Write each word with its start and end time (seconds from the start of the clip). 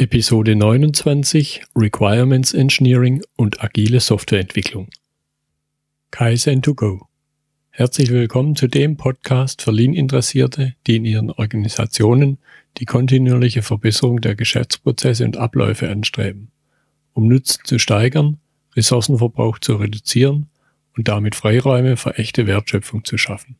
Episode 0.00 0.56
29 0.56 1.60
Requirements 1.76 2.54
Engineering 2.54 3.22
und 3.36 3.62
agile 3.62 4.00
Softwareentwicklung. 4.00 4.88
Kaizen 6.10 6.62
to 6.62 6.74
go. 6.74 7.06
Herzlich 7.68 8.08
willkommen 8.08 8.56
zu 8.56 8.66
dem 8.66 8.96
Podcast 8.96 9.60
für 9.60 9.72
Lean-Interessierte, 9.72 10.74
die 10.86 10.96
in 10.96 11.04
ihren 11.04 11.30
Organisationen 11.30 12.38
die 12.78 12.86
kontinuierliche 12.86 13.60
Verbesserung 13.60 14.22
der 14.22 14.36
Geschäftsprozesse 14.36 15.22
und 15.26 15.36
Abläufe 15.36 15.90
anstreben, 15.90 16.50
um 17.12 17.28
Nutzen 17.28 17.60
zu 17.64 17.78
steigern, 17.78 18.38
Ressourcenverbrauch 18.76 19.58
zu 19.58 19.74
reduzieren 19.74 20.48
und 20.96 21.08
damit 21.08 21.34
Freiräume 21.34 21.98
für 21.98 22.16
echte 22.16 22.46
Wertschöpfung 22.46 23.04
zu 23.04 23.18
schaffen. 23.18 23.56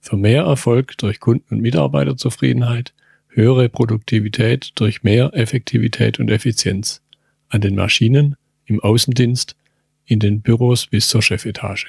Für 0.00 0.18
mehr 0.18 0.42
Erfolg 0.42 0.98
durch 0.98 1.18
Kunden- 1.18 1.54
und 1.54 1.62
Mitarbeiterzufriedenheit 1.62 2.92
höhere 3.28 3.68
Produktivität 3.68 4.72
durch 4.76 5.02
mehr 5.02 5.30
Effektivität 5.34 6.18
und 6.18 6.30
Effizienz 6.30 7.02
an 7.48 7.60
den 7.60 7.74
Maschinen, 7.74 8.36
im 8.66 8.80
Außendienst, 8.80 9.56
in 10.04 10.20
den 10.20 10.42
Büros 10.42 10.86
bis 10.86 11.08
zur 11.08 11.22
Chefetage. 11.22 11.86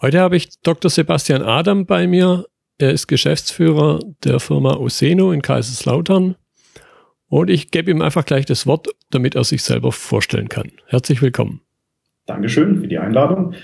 Heute 0.00 0.20
habe 0.20 0.36
ich 0.36 0.60
Dr. 0.62 0.90
Sebastian 0.90 1.42
Adam 1.42 1.86
bei 1.86 2.06
mir. 2.06 2.46
Er 2.78 2.90
ist 2.90 3.06
Geschäftsführer 3.06 4.00
der 4.24 4.40
Firma 4.40 4.74
Oseno 4.76 5.32
in 5.32 5.42
Kaiserslautern. 5.42 6.34
Und 7.28 7.50
ich 7.50 7.70
gebe 7.70 7.90
ihm 7.90 8.02
einfach 8.02 8.24
gleich 8.24 8.44
das 8.44 8.66
Wort, 8.66 8.88
damit 9.10 9.36
er 9.36 9.44
sich 9.44 9.62
selber 9.62 9.92
vorstellen 9.92 10.48
kann. 10.48 10.72
Herzlich 10.86 11.22
willkommen. 11.22 11.60
Dankeschön 12.26 12.80
für 12.80 12.88
die 12.88 12.98
Einladung. 12.98 13.54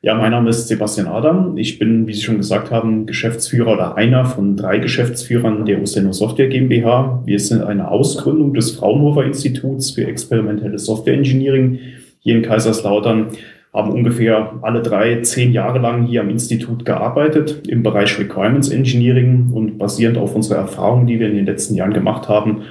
Ja, 0.00 0.14
mein 0.14 0.30
Name 0.30 0.50
ist 0.50 0.68
Sebastian 0.68 1.08
Adam. 1.08 1.56
Ich 1.56 1.80
bin, 1.80 2.06
wie 2.06 2.14
Sie 2.14 2.22
schon 2.22 2.36
gesagt 2.36 2.70
haben, 2.70 3.04
Geschäftsführer 3.06 3.72
oder 3.72 3.96
einer 3.96 4.26
von 4.26 4.56
drei 4.56 4.78
Geschäftsführern 4.78 5.66
der 5.66 5.82
Useno 5.82 6.12
Software 6.12 6.46
GmbH. 6.46 7.24
Wir 7.26 7.40
sind 7.40 7.64
eine 7.64 7.90
Ausgründung 7.90 8.54
des 8.54 8.70
Fraunhofer 8.70 9.24
Instituts 9.24 9.90
für 9.90 10.06
experimentelle 10.06 10.78
Software 10.78 11.14
Engineering 11.14 11.80
hier 12.20 12.36
in 12.36 12.42
Kaiserslautern, 12.42 13.30
haben 13.74 13.90
ungefähr 13.90 14.60
alle 14.62 14.82
drei 14.82 15.20
zehn 15.22 15.52
Jahre 15.52 15.80
lang 15.80 16.06
hier 16.06 16.20
am 16.20 16.30
Institut 16.30 16.84
gearbeitet 16.84 17.66
im 17.66 17.82
Bereich 17.82 18.20
Requirements 18.20 18.68
Engineering 18.68 19.50
und 19.52 19.78
basierend 19.78 20.16
auf 20.16 20.32
unserer 20.36 20.58
Erfahrung, 20.58 21.08
die 21.08 21.18
wir 21.18 21.28
in 21.28 21.34
den 21.34 21.46
letzten 21.46 21.74
Jahren 21.74 21.92
gemacht 21.92 22.28
haben, 22.28 22.62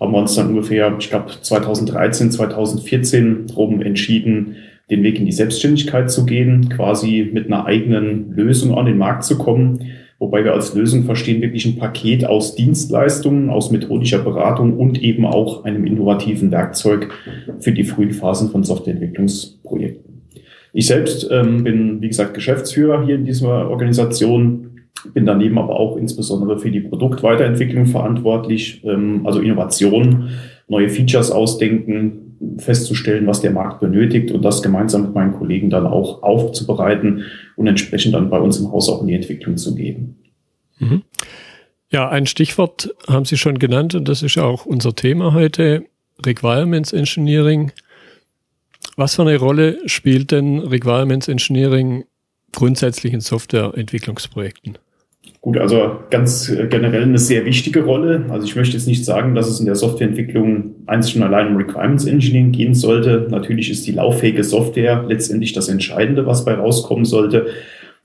haben 0.00 0.12
wir 0.12 0.18
uns 0.18 0.34
dann 0.34 0.48
ungefähr, 0.48 0.92
ich 0.98 1.10
glaube 1.10 1.30
2013, 1.40 2.32
2014 2.32 3.46
drum 3.46 3.82
entschieden, 3.82 4.56
den 4.90 5.02
Weg 5.02 5.18
in 5.18 5.26
die 5.26 5.32
Selbstständigkeit 5.32 6.10
zu 6.10 6.26
gehen, 6.26 6.68
quasi 6.68 7.30
mit 7.32 7.46
einer 7.46 7.66
eigenen 7.66 8.32
Lösung 8.32 8.76
an 8.76 8.86
den 8.86 8.98
Markt 8.98 9.24
zu 9.24 9.38
kommen. 9.38 9.80
Wobei 10.18 10.44
wir 10.44 10.52
als 10.52 10.74
Lösung 10.74 11.04
verstehen 11.04 11.42
wirklich 11.42 11.66
ein 11.66 11.78
Paket 11.78 12.24
aus 12.24 12.54
Dienstleistungen, 12.54 13.50
aus 13.50 13.72
methodischer 13.72 14.20
Beratung 14.20 14.78
und 14.78 15.02
eben 15.02 15.26
auch 15.26 15.64
einem 15.64 15.84
innovativen 15.84 16.52
Werkzeug 16.52 17.10
für 17.58 17.72
die 17.72 17.84
frühen 17.84 18.12
Phasen 18.12 18.50
von 18.50 18.62
Softwareentwicklungsprojekten. 18.62 20.22
Ich 20.72 20.86
selbst 20.86 21.28
ähm, 21.30 21.64
bin, 21.64 22.00
wie 22.00 22.08
gesagt, 22.08 22.34
Geschäftsführer 22.34 23.04
hier 23.04 23.16
in 23.16 23.24
dieser 23.24 23.68
Organisation, 23.68 24.70
bin 25.12 25.26
daneben 25.26 25.58
aber 25.58 25.78
auch 25.78 25.96
insbesondere 25.96 26.58
für 26.58 26.70
die 26.70 26.80
Produktweiterentwicklung 26.80 27.86
verantwortlich, 27.86 28.82
ähm, 28.84 29.26
also 29.26 29.40
Innovation, 29.40 30.30
neue 30.68 30.88
Features 30.88 31.30
ausdenken, 31.30 32.31
festzustellen, 32.58 33.26
was 33.26 33.40
der 33.40 33.50
Markt 33.50 33.80
benötigt 33.80 34.30
und 34.30 34.42
das 34.42 34.62
gemeinsam 34.62 35.02
mit 35.02 35.14
meinen 35.14 35.32
Kollegen 35.32 35.70
dann 35.70 35.86
auch 35.86 36.22
aufzubereiten 36.22 37.24
und 37.56 37.66
entsprechend 37.66 38.14
dann 38.14 38.30
bei 38.30 38.38
uns 38.38 38.58
im 38.58 38.70
Haus 38.72 38.88
auch 38.88 39.00
in 39.02 39.08
die 39.08 39.14
Entwicklung 39.14 39.56
zu 39.56 39.74
geben. 39.74 40.16
Mhm. 40.78 41.02
Ja, 41.90 42.08
ein 42.08 42.26
Stichwort 42.26 42.94
haben 43.06 43.24
Sie 43.24 43.36
schon 43.36 43.58
genannt 43.58 43.94
und 43.94 44.08
das 44.08 44.22
ist 44.22 44.38
auch 44.38 44.64
unser 44.64 44.94
Thema 44.94 45.34
heute, 45.34 45.84
Requirements 46.24 46.92
Engineering. 46.92 47.72
Was 48.96 49.16
für 49.16 49.22
eine 49.22 49.36
Rolle 49.36 49.78
spielt 49.86 50.30
denn 50.30 50.58
Requirements 50.60 51.28
Engineering 51.28 52.04
grundsätzlich 52.52 53.12
in 53.12 53.20
Softwareentwicklungsprojekten? 53.20 54.78
Gut, 55.40 55.58
also 55.58 55.98
ganz 56.10 56.52
generell 56.70 57.02
eine 57.02 57.18
sehr 57.18 57.44
wichtige 57.44 57.84
Rolle. 57.84 58.26
Also 58.28 58.46
ich 58.46 58.54
möchte 58.54 58.76
jetzt 58.76 58.86
nicht 58.86 59.04
sagen, 59.04 59.34
dass 59.34 59.48
es 59.48 59.58
in 59.58 59.66
der 59.66 59.74
Softwareentwicklung 59.74 60.76
einzig 60.86 61.16
und 61.16 61.22
allein 61.24 61.48
um 61.48 61.56
Requirements 61.56 62.06
Engineering 62.06 62.52
gehen 62.52 62.74
sollte. 62.74 63.26
Natürlich 63.28 63.70
ist 63.70 63.86
die 63.86 63.92
lauffähige 63.92 64.44
Software 64.44 65.04
letztendlich 65.08 65.52
das 65.52 65.68
Entscheidende, 65.68 66.26
was 66.26 66.44
bei 66.44 66.54
rauskommen 66.54 67.04
sollte. 67.04 67.46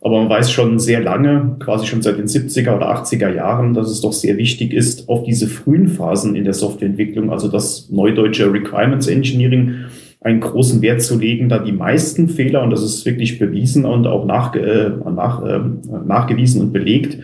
Aber 0.01 0.19
man 0.19 0.29
weiß 0.29 0.51
schon 0.51 0.79
sehr 0.79 1.01
lange, 1.01 1.57
quasi 1.59 1.88
schon 1.88 2.01
seit 2.01 2.17
den 2.17 2.27
70er 2.27 2.75
oder 2.75 2.95
80er 2.95 3.33
Jahren, 3.33 3.73
dass 3.73 3.89
es 3.89 4.01
doch 4.01 4.13
sehr 4.13 4.38
wichtig 4.38 4.73
ist, 4.73 5.09
auf 5.09 5.23
diese 5.23 5.47
frühen 5.47 5.88
Phasen 5.88 6.35
in 6.35 6.44
der 6.44 6.53
Softwareentwicklung, 6.53 7.31
also 7.31 7.47
das 7.47 7.89
neudeutsche 7.89 8.51
Requirements 8.51 9.07
Engineering, 9.07 9.85
einen 10.22 10.39
großen 10.39 10.81
Wert 10.81 11.01
zu 11.01 11.17
legen, 11.17 11.50
da 11.50 11.59
die 11.59 11.72
meisten 11.72 12.28
Fehler, 12.28 12.63
und 12.63 12.72
das 12.72 12.83
ist 12.83 13.05
wirklich 13.05 13.39
bewiesen 13.39 13.85
und 13.85 14.07
auch 14.07 14.25
nach, 14.25 14.55
äh, 14.55 14.89
nach, 14.89 15.44
äh, 15.44 15.59
nachgewiesen 16.05 16.61
und 16.61 16.73
belegt, 16.73 17.19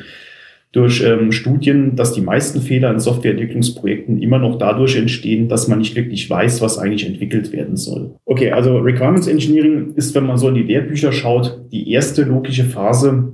durch 0.74 1.04
ähm, 1.06 1.32
Studien, 1.32 1.96
dass 1.96 2.14
die 2.14 2.22
meisten 2.22 2.60
Fehler 2.60 2.92
in 2.92 3.00
Softwareentwicklungsprojekten 3.00 4.20
immer 4.22 4.40
noch 4.40 4.58
dadurch 4.58 4.96
entstehen, 4.96 5.48
dass 5.48 5.68
man 5.68 5.78
nicht 5.78 5.96
wirklich 5.96 6.28
weiß, 6.28 6.62
was 6.62 6.80
eigentlich 6.80 7.06
entwickelt 7.06 7.52
werden 7.52 7.78
soll. 7.78 8.16
Okay, 8.26 8.52
also 8.52 8.80
Requirements 8.80 9.28
Engineering 9.28 9.94
ist, 9.96 10.16
wenn 10.16 10.26
man 10.26 10.38
so 10.38 10.50
in 10.50 10.56
die 10.56 10.64
Lehrbücher 10.64 11.12
schaut, 11.12 11.62
die 11.72 11.92
erste 11.92 12.24
logische 12.24 12.64
Phase 12.64 13.32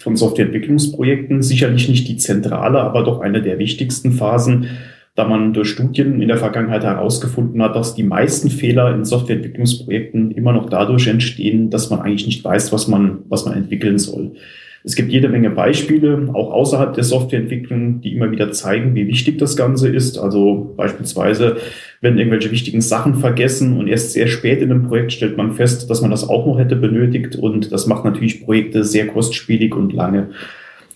von 0.00 0.16
Softwareentwicklungsprojekten. 0.16 1.42
Sicherlich 1.42 1.88
nicht 1.88 2.08
die 2.08 2.16
zentrale, 2.16 2.80
aber 2.80 3.04
doch 3.04 3.20
eine 3.20 3.40
der 3.40 3.60
wichtigsten 3.60 4.10
Phasen, 4.10 4.66
da 5.20 5.28
man 5.28 5.52
durch 5.52 5.68
Studien 5.68 6.22
in 6.22 6.28
der 6.28 6.38
Vergangenheit 6.38 6.82
herausgefunden 6.82 7.62
hat, 7.62 7.76
dass 7.76 7.94
die 7.94 8.02
meisten 8.02 8.48
Fehler 8.48 8.94
in 8.94 9.04
Softwareentwicklungsprojekten 9.04 10.30
immer 10.30 10.54
noch 10.54 10.70
dadurch 10.70 11.08
entstehen, 11.08 11.68
dass 11.68 11.90
man 11.90 12.00
eigentlich 12.00 12.24
nicht 12.24 12.42
weiß, 12.42 12.72
was 12.72 12.88
man, 12.88 13.18
was 13.28 13.44
man 13.44 13.54
entwickeln 13.54 13.98
soll. 13.98 14.32
Es 14.82 14.96
gibt 14.96 15.12
jede 15.12 15.28
Menge 15.28 15.50
Beispiele, 15.50 16.30
auch 16.32 16.50
außerhalb 16.52 16.94
der 16.94 17.04
Softwareentwicklung, 17.04 18.00
die 18.00 18.14
immer 18.14 18.30
wieder 18.30 18.50
zeigen, 18.52 18.94
wie 18.94 19.06
wichtig 19.08 19.36
das 19.36 19.58
Ganze 19.58 19.90
ist. 19.90 20.16
Also 20.16 20.72
beispielsweise 20.74 21.58
werden 22.00 22.18
irgendwelche 22.18 22.50
wichtigen 22.50 22.80
Sachen 22.80 23.16
vergessen 23.16 23.76
und 23.76 23.88
erst 23.88 24.14
sehr 24.14 24.26
spät 24.26 24.62
in 24.62 24.70
einem 24.70 24.88
Projekt 24.88 25.12
stellt 25.12 25.36
man 25.36 25.52
fest, 25.52 25.90
dass 25.90 26.00
man 26.00 26.10
das 26.10 26.26
auch 26.26 26.46
noch 26.46 26.58
hätte 26.58 26.76
benötigt 26.76 27.36
und 27.36 27.72
das 27.72 27.86
macht 27.86 28.06
natürlich 28.06 28.42
Projekte 28.42 28.84
sehr 28.84 29.06
kostspielig 29.08 29.76
und 29.76 29.92
lange. 29.92 30.30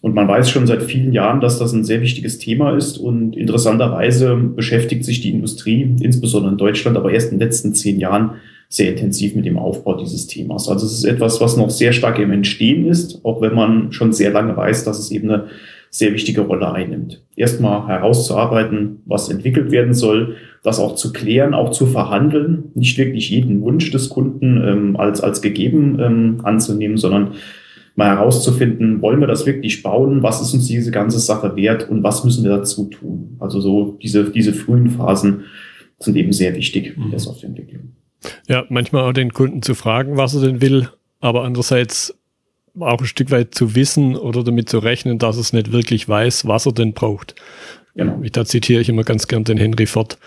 Und 0.05 0.15
man 0.15 0.29
weiß 0.29 0.51
schon 0.51 0.67
seit 0.67 0.83
vielen 0.83 1.15
Jahren, 1.15 1.41
dass 1.41 1.59
das 1.59 1.73
ein 1.73 1.83
sehr 1.83 2.03
wichtiges 2.03 2.39
Thema 2.39 2.77
ist. 2.77 2.99
Und 2.99 3.39
interessanterweise 3.39 4.37
beschäftigt 4.37 5.03
sich 5.03 5.23
die 5.23 5.31
Industrie, 5.31 5.97
insbesondere 5.99 6.53
in 6.53 6.59
Deutschland, 6.59 6.99
aber 6.99 7.11
erst 7.11 7.33
in 7.33 7.39
den 7.39 7.47
letzten 7.47 7.73
zehn 7.73 7.99
Jahren 7.99 8.33
sehr 8.69 8.91
intensiv 8.91 9.35
mit 9.35 9.47
dem 9.47 9.57
Aufbau 9.57 9.97
dieses 9.97 10.27
Themas. 10.27 10.69
Also 10.69 10.85
es 10.85 10.93
ist 10.93 11.05
etwas, 11.05 11.41
was 11.41 11.57
noch 11.57 11.71
sehr 11.71 11.95
stark 11.95 12.19
im 12.19 12.33
Entstehen 12.33 12.87
ist, 12.87 13.25
auch 13.25 13.41
wenn 13.41 13.55
man 13.55 13.93
schon 13.93 14.13
sehr 14.13 14.31
lange 14.31 14.55
weiß, 14.55 14.85
dass 14.85 14.99
es 14.99 15.11
eben 15.11 15.31
eine 15.31 15.47
sehr 15.89 16.13
wichtige 16.13 16.43
Rolle 16.43 16.71
einnimmt. 16.71 17.23
Erstmal 17.35 17.89
herauszuarbeiten, 17.89 19.01
was 19.07 19.31
entwickelt 19.31 19.71
werden 19.71 19.95
soll, 19.95 20.37
das 20.63 20.81
auch 20.81 20.97
zu 20.97 21.15
klären, 21.15 21.55
auch 21.55 21.71
zu 21.71 21.87
verhandeln, 21.87 22.65
nicht 22.75 22.99
wirklich 22.99 23.31
jeden 23.31 23.63
Wunsch 23.63 23.91
des 23.91 24.11
Kunden 24.11 24.63
ähm, 24.63 24.97
als, 24.99 25.23
als 25.23 25.41
gegeben 25.41 25.99
ähm, 25.99 26.41
anzunehmen, 26.43 26.99
sondern 26.99 27.37
mal 27.97 28.09
herauszufinden, 28.09 29.00
wollen 29.03 29.21
wir 29.21 29.27
das 29.27 29.47
wirklich 29.47 29.82
bauen? 29.82 30.22
Was 30.22 30.41
ist 30.41 30.53
uns 30.53 30.66
diese 30.66 30.91
ganze 30.91 31.19
Sache 31.19 31.55
wert 31.56 31.88
und 31.88 32.03
was 32.03 32.25
müssen 32.25 32.43
wir 32.43 32.50
dazu 32.50 32.84
tun? 32.87 33.37
Also 33.38 33.60
so 33.60 33.99
diese, 34.03 34.31
diese 34.31 34.53
frühen 34.53 34.91
Phasen 34.91 35.44
sind 35.99 36.16
eben 36.16 36.32
sehr 36.32 36.55
wichtig 36.55 36.97
in 36.97 37.10
der 37.10 37.19
mhm. 37.19 37.19
Softwareentwicklung. 37.19 37.93
Ja, 38.49 38.65
manchmal 38.69 39.09
auch 39.09 39.12
den 39.12 39.32
Kunden 39.32 39.62
zu 39.62 39.75
fragen, 39.75 40.16
was 40.16 40.34
er 40.34 40.41
denn 40.41 40.60
will, 40.60 40.88
aber 41.21 41.44
andererseits 41.44 42.15
auch 42.81 42.99
ein 42.99 43.06
Stück 43.06 43.31
weit 43.31 43.55
zu 43.55 43.75
wissen 43.75 44.16
oder 44.16 44.43
damit 44.43 44.69
zu 44.69 44.78
rechnen, 44.78 45.19
dass 45.19 45.37
es 45.37 45.53
nicht 45.53 45.71
wirklich 45.71 46.09
weiß, 46.09 46.47
was 46.47 46.66
er 46.66 46.72
denn 46.72 46.93
braucht. 46.93 47.34
Genau. 47.94 48.21
Da 48.32 48.44
zitiere 48.44 48.81
ich 48.81 48.88
immer 48.88 49.05
ganz 49.05 49.28
gern 49.28 49.44
den 49.44 49.56
Henry 49.59 49.87
Ford, 49.87 50.19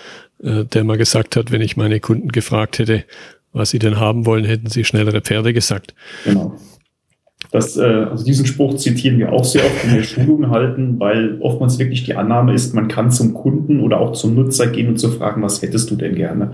äh, 0.41 0.63
der 0.63 0.85
mal 0.85 0.97
gesagt 0.97 1.35
hat, 1.35 1.51
wenn 1.51 1.61
ich 1.61 1.75
meine 1.75 1.99
Kunden 1.99 2.29
gefragt 2.29 2.79
hätte, 2.79 3.03
was 3.51 3.71
sie 3.71 3.79
denn 3.79 3.99
haben 3.99 4.25
wollen, 4.25 4.45
hätten 4.45 4.67
sie 4.67 4.85
schnellere 4.85 5.21
Pferde 5.21 5.53
gesagt. 5.53 5.93
Genau. 6.23 6.57
Das, 7.57 7.75
äh, 7.75 7.81
also 7.81 8.23
diesen 8.23 8.45
Spruch 8.45 8.75
zitieren 8.75 9.17
wir 9.17 9.33
auch 9.33 9.43
sehr 9.43 9.65
oft 9.65 9.83
in 9.83 9.95
der 9.95 10.03
Schulung 10.03 10.51
halten, 10.51 10.99
weil 10.99 11.37
oftmals 11.41 11.79
wirklich 11.79 12.03
die 12.03 12.13
Annahme 12.13 12.53
ist, 12.53 12.75
man 12.75 12.87
kann 12.87 13.09
zum 13.09 13.33
Kunden 13.33 13.79
oder 13.79 13.99
auch 13.99 14.11
zum 14.11 14.35
Nutzer 14.35 14.67
gehen 14.67 14.89
und 14.89 14.99
zu 14.99 15.09
fragen, 15.09 15.41
was 15.41 15.63
hättest 15.63 15.89
du 15.89 15.95
denn 15.95 16.13
gerne? 16.13 16.51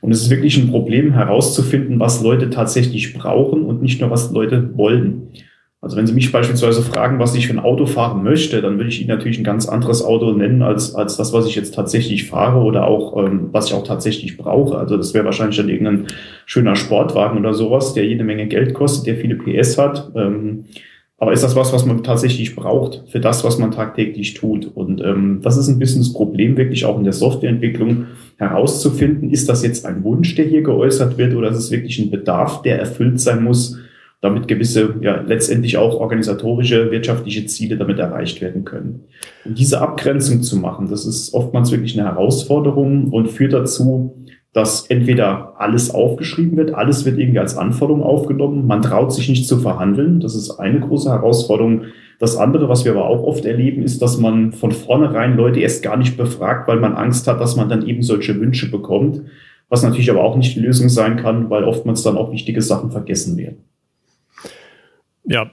Und 0.00 0.12
es 0.12 0.22
ist 0.22 0.30
wirklich 0.30 0.56
ein 0.56 0.70
Problem 0.70 1.12
herauszufinden, 1.12 1.98
was 1.98 2.22
Leute 2.22 2.50
tatsächlich 2.50 3.14
brauchen 3.14 3.64
und 3.64 3.82
nicht 3.82 4.00
nur, 4.00 4.12
was 4.12 4.30
Leute 4.30 4.70
wollen. 4.76 5.30
Also 5.80 5.96
wenn 5.96 6.08
Sie 6.08 6.12
mich 6.12 6.32
beispielsweise 6.32 6.82
fragen, 6.82 7.20
was 7.20 7.36
ich 7.36 7.46
für 7.46 7.52
ein 7.52 7.60
Auto 7.60 7.86
fahren 7.86 8.24
möchte, 8.24 8.60
dann 8.60 8.78
würde 8.78 8.88
ich 8.88 9.00
Ihnen 9.00 9.10
natürlich 9.10 9.38
ein 9.38 9.44
ganz 9.44 9.68
anderes 9.68 10.04
Auto 10.04 10.32
nennen 10.32 10.62
als, 10.62 10.94
als 10.94 11.16
das, 11.16 11.32
was 11.32 11.46
ich 11.46 11.54
jetzt 11.54 11.72
tatsächlich 11.74 12.26
fahre 12.26 12.58
oder 12.58 12.88
auch, 12.88 13.16
ähm, 13.24 13.50
was 13.52 13.68
ich 13.68 13.74
auch 13.74 13.84
tatsächlich 13.84 14.36
brauche. 14.36 14.76
Also 14.76 14.96
das 14.96 15.14
wäre 15.14 15.24
wahrscheinlich 15.24 15.56
dann 15.56 15.68
irgendein 15.68 16.06
schöner 16.46 16.74
Sportwagen 16.74 17.38
oder 17.38 17.54
sowas, 17.54 17.94
der 17.94 18.04
jede 18.06 18.24
Menge 18.24 18.48
Geld 18.48 18.74
kostet, 18.74 19.06
der 19.06 19.16
viele 19.16 19.36
PS 19.36 19.78
hat. 19.78 20.10
Ähm, 20.16 20.64
Aber 21.16 21.32
ist 21.32 21.42
das 21.44 21.54
was, 21.54 21.72
was 21.72 21.84
man 21.86 22.02
tatsächlich 22.04 22.56
braucht 22.56 23.04
für 23.08 23.20
das, 23.20 23.44
was 23.44 23.58
man 23.58 23.70
tagtäglich 23.70 24.34
tut? 24.34 24.66
Und 24.74 25.00
ähm, 25.00 25.40
das 25.42 25.56
ist 25.56 25.68
ein 25.68 25.78
bisschen 25.78 26.00
das 26.00 26.12
Problem, 26.12 26.56
wirklich 26.56 26.84
auch 26.86 26.98
in 26.98 27.04
der 27.04 27.12
Softwareentwicklung 27.12 28.06
herauszufinden, 28.36 29.30
ist 29.30 29.48
das 29.48 29.64
jetzt 29.64 29.84
ein 29.84 30.04
Wunsch, 30.04 30.34
der 30.36 30.46
hier 30.46 30.62
geäußert 30.62 31.18
wird, 31.18 31.34
oder 31.34 31.50
ist 31.50 31.56
es 31.56 31.70
wirklich 31.70 31.98
ein 31.98 32.10
Bedarf, 32.10 32.62
der 32.62 32.78
erfüllt 32.78 33.20
sein 33.20 33.42
muss, 33.42 33.78
damit 34.20 34.48
gewisse, 34.48 34.96
ja, 35.00 35.20
letztendlich 35.20 35.76
auch 35.76 35.94
organisatorische, 35.94 36.90
wirtschaftliche 36.90 37.46
Ziele 37.46 37.76
damit 37.76 37.98
erreicht 38.00 38.40
werden 38.40 38.64
können. 38.64 39.04
Und 39.44 39.58
diese 39.58 39.80
Abgrenzung 39.80 40.42
zu 40.42 40.56
machen, 40.56 40.88
das 40.88 41.06
ist 41.06 41.34
oftmals 41.34 41.70
wirklich 41.70 41.98
eine 41.98 42.08
Herausforderung 42.08 43.10
und 43.12 43.28
führt 43.28 43.52
dazu, 43.52 44.16
dass 44.52 44.86
entweder 44.86 45.54
alles 45.58 45.94
aufgeschrieben 45.94 46.56
wird, 46.56 46.74
alles 46.74 47.04
wird 47.04 47.18
irgendwie 47.18 47.38
als 47.38 47.56
Anforderung 47.56 48.02
aufgenommen, 48.02 48.66
man 48.66 48.82
traut 48.82 49.12
sich 49.12 49.28
nicht 49.28 49.46
zu 49.46 49.58
verhandeln, 49.58 50.18
das 50.18 50.34
ist 50.34 50.50
eine 50.50 50.80
große 50.80 51.10
Herausforderung. 51.10 51.82
Das 52.18 52.36
andere, 52.36 52.68
was 52.68 52.84
wir 52.84 52.92
aber 52.92 53.06
auch 53.06 53.22
oft 53.22 53.44
erleben, 53.44 53.82
ist, 53.82 54.02
dass 54.02 54.18
man 54.18 54.50
von 54.50 54.72
vornherein 54.72 55.36
Leute 55.36 55.60
erst 55.60 55.84
gar 55.84 55.96
nicht 55.96 56.16
befragt, 56.16 56.66
weil 56.66 56.80
man 56.80 56.94
Angst 56.94 57.28
hat, 57.28 57.40
dass 57.40 57.54
man 57.54 57.68
dann 57.68 57.86
eben 57.86 58.02
solche 58.02 58.40
Wünsche 58.40 58.68
bekommt, 58.68 59.22
was 59.68 59.84
natürlich 59.84 60.10
aber 60.10 60.24
auch 60.24 60.34
nicht 60.34 60.56
die 60.56 60.60
Lösung 60.60 60.88
sein 60.88 61.16
kann, 61.16 61.50
weil 61.50 61.62
oftmals 61.62 62.02
dann 62.02 62.16
auch 62.16 62.32
wichtige 62.32 62.62
Sachen 62.62 62.90
vergessen 62.90 63.36
werden. 63.36 63.58
Ja, 65.28 65.50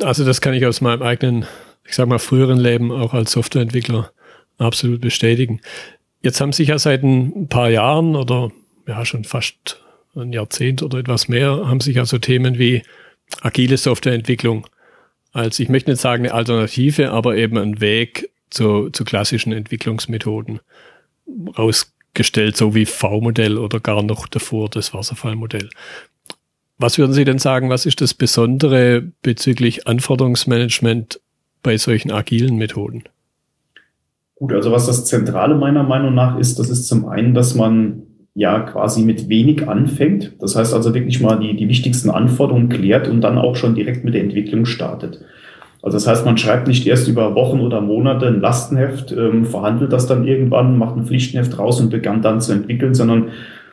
also 0.00 0.24
das 0.24 0.40
kann 0.40 0.54
ich 0.54 0.66
aus 0.66 0.80
meinem 0.80 1.02
eigenen, 1.02 1.46
ich 1.84 1.94
sag 1.94 2.08
mal, 2.08 2.18
früheren 2.18 2.58
Leben 2.58 2.90
auch 2.90 3.14
als 3.14 3.32
Softwareentwickler 3.32 4.10
absolut 4.58 5.02
bestätigen. 5.02 5.60
Jetzt 6.22 6.40
haben 6.40 6.52
sich 6.52 6.68
ja 6.68 6.78
seit 6.78 7.02
ein 7.02 7.48
paar 7.48 7.68
Jahren 7.68 8.16
oder 8.16 8.50
ja 8.86 9.04
schon 9.04 9.24
fast 9.24 9.82
ein 10.14 10.32
Jahrzehnt 10.32 10.82
oder 10.82 10.98
etwas 10.98 11.28
mehr, 11.28 11.68
haben 11.68 11.80
sich 11.80 11.96
ja 11.96 12.06
so 12.06 12.18
Themen 12.18 12.58
wie 12.58 12.82
agile 13.42 13.76
Softwareentwicklung 13.76 14.66
als, 15.32 15.58
ich 15.58 15.68
möchte 15.68 15.90
nicht 15.90 16.00
sagen 16.00 16.24
eine 16.24 16.32
Alternative, 16.32 17.10
aber 17.10 17.36
eben 17.36 17.58
ein 17.58 17.80
Weg 17.82 18.30
zu, 18.48 18.88
zu 18.88 19.04
klassischen 19.04 19.52
Entwicklungsmethoden 19.52 20.60
rausgestellt, 21.58 22.56
so 22.56 22.74
wie 22.74 22.86
V-Modell 22.86 23.58
oder 23.58 23.78
gar 23.78 24.02
noch 24.02 24.26
davor 24.26 24.70
das 24.70 24.94
Wasserfallmodell. 24.94 25.68
Was 26.78 26.98
würden 26.98 27.12
Sie 27.12 27.24
denn 27.24 27.38
sagen, 27.38 27.70
was 27.70 27.86
ist 27.86 28.00
das 28.00 28.12
Besondere 28.12 29.02
bezüglich 29.22 29.86
Anforderungsmanagement 29.86 31.20
bei 31.62 31.78
solchen 31.78 32.10
agilen 32.10 32.56
Methoden? 32.56 33.04
Gut, 34.34 34.52
also 34.52 34.70
was 34.70 34.86
das 34.86 35.06
Zentrale 35.06 35.54
meiner 35.54 35.82
Meinung 35.82 36.14
nach 36.14 36.38
ist, 36.38 36.58
das 36.58 36.68
ist 36.68 36.86
zum 36.86 37.08
einen, 37.08 37.32
dass 37.32 37.54
man 37.54 38.02
ja 38.34 38.60
quasi 38.60 39.02
mit 39.02 39.30
wenig 39.30 39.66
anfängt. 39.66 40.34
Das 40.40 40.54
heißt 40.54 40.74
also 40.74 40.92
wirklich 40.92 41.22
mal 41.22 41.38
die, 41.38 41.56
die 41.56 41.70
wichtigsten 41.70 42.10
Anforderungen 42.10 42.68
klärt 42.68 43.08
und 43.08 43.22
dann 43.22 43.38
auch 43.38 43.56
schon 43.56 43.74
direkt 43.74 44.04
mit 44.04 44.12
der 44.12 44.22
Entwicklung 44.22 44.66
startet. 44.66 45.24
Also 45.82 45.96
das 45.96 46.06
heißt, 46.06 46.26
man 46.26 46.36
schreibt 46.36 46.68
nicht 46.68 46.86
erst 46.86 47.08
über 47.08 47.34
Wochen 47.34 47.60
oder 47.60 47.80
Monate 47.80 48.26
ein 48.26 48.40
Lastenheft, 48.40 49.12
ähm, 49.12 49.46
verhandelt 49.46 49.92
das 49.92 50.06
dann 50.06 50.26
irgendwann, 50.26 50.76
macht 50.76 50.96
ein 50.96 51.06
Pflichtenheft 51.06 51.58
raus 51.58 51.80
und 51.80 51.90
begann 51.90 52.20
dann 52.20 52.42
zu 52.42 52.52
entwickeln, 52.52 52.94
sondern 52.94 53.30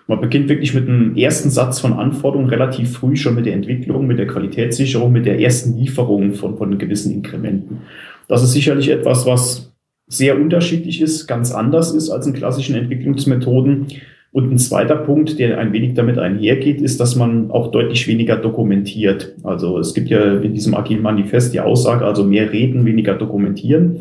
man 0.07 0.19
beginnt 0.19 0.49
wirklich 0.49 0.73
mit 0.73 0.87
einem 0.87 1.15
ersten 1.15 1.49
Satz 1.49 1.79
von 1.79 1.93
Anforderungen 1.93 2.49
relativ 2.49 2.93
früh 2.93 3.15
schon 3.15 3.35
mit 3.35 3.45
der 3.45 3.53
Entwicklung, 3.53 4.05
mit 4.05 4.19
der 4.19 4.27
Qualitätssicherung, 4.27 5.11
mit 5.11 5.25
der 5.25 5.39
ersten 5.39 5.77
Lieferung 5.77 6.33
von, 6.33 6.57
von 6.57 6.77
gewissen 6.77 7.11
Inkrementen. 7.13 7.79
Das 8.27 8.43
ist 8.43 8.53
sicherlich 8.53 8.89
etwas, 8.89 9.25
was 9.25 9.73
sehr 10.07 10.39
unterschiedlich 10.39 11.01
ist, 11.01 11.27
ganz 11.27 11.53
anders 11.53 11.93
ist 11.93 12.09
als 12.09 12.27
in 12.27 12.33
klassischen 12.33 12.75
Entwicklungsmethoden. 12.75 13.87
Und 14.31 14.51
ein 14.51 14.57
zweiter 14.57 14.95
Punkt, 14.95 15.37
der 15.37 15.59
ein 15.59 15.73
wenig 15.73 15.93
damit 15.93 16.17
einhergeht, 16.17 16.81
ist, 16.81 16.99
dass 16.99 17.15
man 17.15 17.51
auch 17.51 17.69
deutlich 17.69 18.07
weniger 18.07 18.35
dokumentiert. 18.35 19.35
Also 19.43 19.77
es 19.77 19.93
gibt 19.93 20.09
ja 20.09 20.39
in 20.39 20.53
diesem 20.53 20.73
agilen 20.73 21.03
Manifest 21.03 21.53
die 21.53 21.59
Aussage, 21.59 22.03
also 22.03 22.23
mehr 22.23 22.51
reden, 22.51 22.83
weniger 22.83 23.13
dokumentieren, 23.13 23.99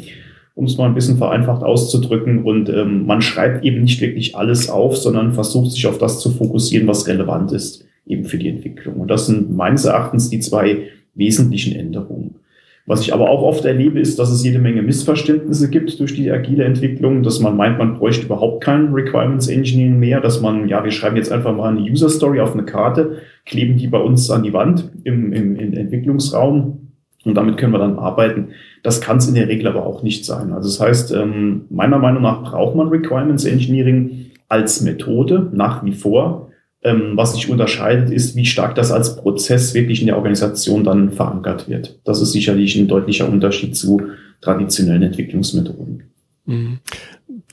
um 0.54 0.64
es 0.66 0.76
mal 0.76 0.86
ein 0.86 0.94
bisschen 0.94 1.18
vereinfacht 1.18 1.62
auszudrücken. 1.62 2.44
Und 2.44 2.68
ähm, 2.68 3.06
man 3.06 3.22
schreibt 3.22 3.64
eben 3.64 3.82
nicht 3.82 4.00
wirklich 4.00 4.36
alles 4.36 4.68
auf, 4.68 4.96
sondern 4.96 5.32
versucht 5.32 5.72
sich 5.72 5.86
auf 5.86 5.98
das 5.98 6.20
zu 6.20 6.30
fokussieren, 6.30 6.86
was 6.86 7.06
relevant 7.08 7.52
ist 7.52 7.86
eben 8.06 8.24
für 8.24 8.38
die 8.38 8.48
Entwicklung. 8.48 8.96
Und 8.96 9.10
das 9.10 9.26
sind 9.26 9.54
meines 9.54 9.84
Erachtens 9.84 10.30
die 10.30 10.40
zwei 10.40 10.88
wesentlichen 11.14 11.74
Änderungen. 11.74 12.36
Was 12.84 13.00
ich 13.02 13.14
aber 13.14 13.30
auch 13.30 13.42
oft 13.42 13.64
erlebe, 13.64 14.00
ist, 14.00 14.18
dass 14.18 14.32
es 14.32 14.42
jede 14.42 14.58
Menge 14.58 14.82
Missverständnisse 14.82 15.70
gibt 15.70 16.00
durch 16.00 16.14
die 16.14 16.32
agile 16.32 16.64
Entwicklung, 16.64 17.22
dass 17.22 17.38
man 17.38 17.56
meint, 17.56 17.78
man 17.78 17.94
bräuchte 17.94 18.26
überhaupt 18.26 18.64
kein 18.64 18.92
Requirements 18.92 19.46
Engineering 19.46 20.00
mehr, 20.00 20.20
dass 20.20 20.40
man, 20.40 20.66
ja, 20.68 20.82
wir 20.82 20.90
schreiben 20.90 21.16
jetzt 21.16 21.30
einfach 21.30 21.56
mal 21.56 21.76
eine 21.76 21.88
User 21.88 22.08
Story 22.08 22.40
auf 22.40 22.54
eine 22.54 22.64
Karte, 22.64 23.18
kleben 23.46 23.76
die 23.76 23.86
bei 23.86 23.98
uns 23.98 24.28
an 24.30 24.42
die 24.42 24.52
Wand 24.52 24.90
im, 25.04 25.32
im, 25.32 25.54
im 25.54 25.72
Entwicklungsraum 25.74 26.91
und 27.24 27.34
damit 27.34 27.56
können 27.56 27.72
wir 27.72 27.78
dann 27.78 27.98
arbeiten. 27.98 28.48
Das 28.82 29.00
kann 29.00 29.18
es 29.18 29.28
in 29.28 29.34
der 29.34 29.48
Regel 29.48 29.68
aber 29.68 29.86
auch 29.86 30.02
nicht 30.02 30.24
sein. 30.24 30.52
Also 30.52 30.68
das 30.68 30.80
heißt, 30.80 31.12
ähm, 31.12 31.66
meiner 31.70 31.98
Meinung 31.98 32.22
nach 32.22 32.42
braucht 32.42 32.74
man 32.74 32.88
Requirements 32.88 33.44
Engineering 33.44 34.30
als 34.48 34.80
Methode 34.80 35.48
nach 35.52 35.84
wie 35.84 35.92
vor. 35.92 36.50
Ähm, 36.84 37.12
was 37.14 37.34
sich 37.34 37.48
unterscheidet, 37.48 38.10
ist, 38.10 38.34
wie 38.34 38.44
stark 38.44 38.74
das 38.74 38.90
als 38.90 39.14
Prozess 39.16 39.72
wirklich 39.72 40.00
in 40.00 40.08
der 40.08 40.16
Organisation 40.16 40.82
dann 40.82 41.12
verankert 41.12 41.68
wird. 41.68 42.00
Das 42.04 42.20
ist 42.20 42.32
sicherlich 42.32 42.74
ein 42.74 42.88
deutlicher 42.88 43.28
Unterschied 43.28 43.76
zu 43.76 44.02
traditionellen 44.40 45.04
Entwicklungsmethoden. 45.04 46.02
Mhm. 46.46 46.78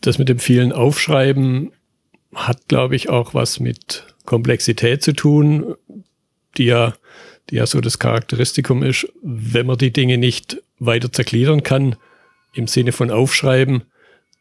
Das 0.01 0.17
mit 0.17 0.29
dem 0.29 0.39
vielen 0.39 0.71
Aufschreiben 0.71 1.71
hat, 2.33 2.67
glaube 2.67 2.95
ich, 2.95 3.09
auch 3.09 3.35
was 3.35 3.59
mit 3.59 4.07
Komplexität 4.25 5.03
zu 5.03 5.13
tun, 5.13 5.75
die 6.57 6.65
ja, 6.65 6.93
die 7.49 7.55
ja 7.55 7.65
so 7.65 7.81
das 7.81 7.99
Charakteristikum 7.99 8.83
ist, 8.83 9.11
wenn 9.21 9.65
man 9.65 9.77
die 9.77 9.91
Dinge 9.91 10.17
nicht 10.17 10.61
weiter 10.79 11.11
zergliedern 11.11 11.63
kann, 11.63 11.95
im 12.53 12.67
Sinne 12.67 12.91
von 12.91 13.11
Aufschreiben, 13.11 13.83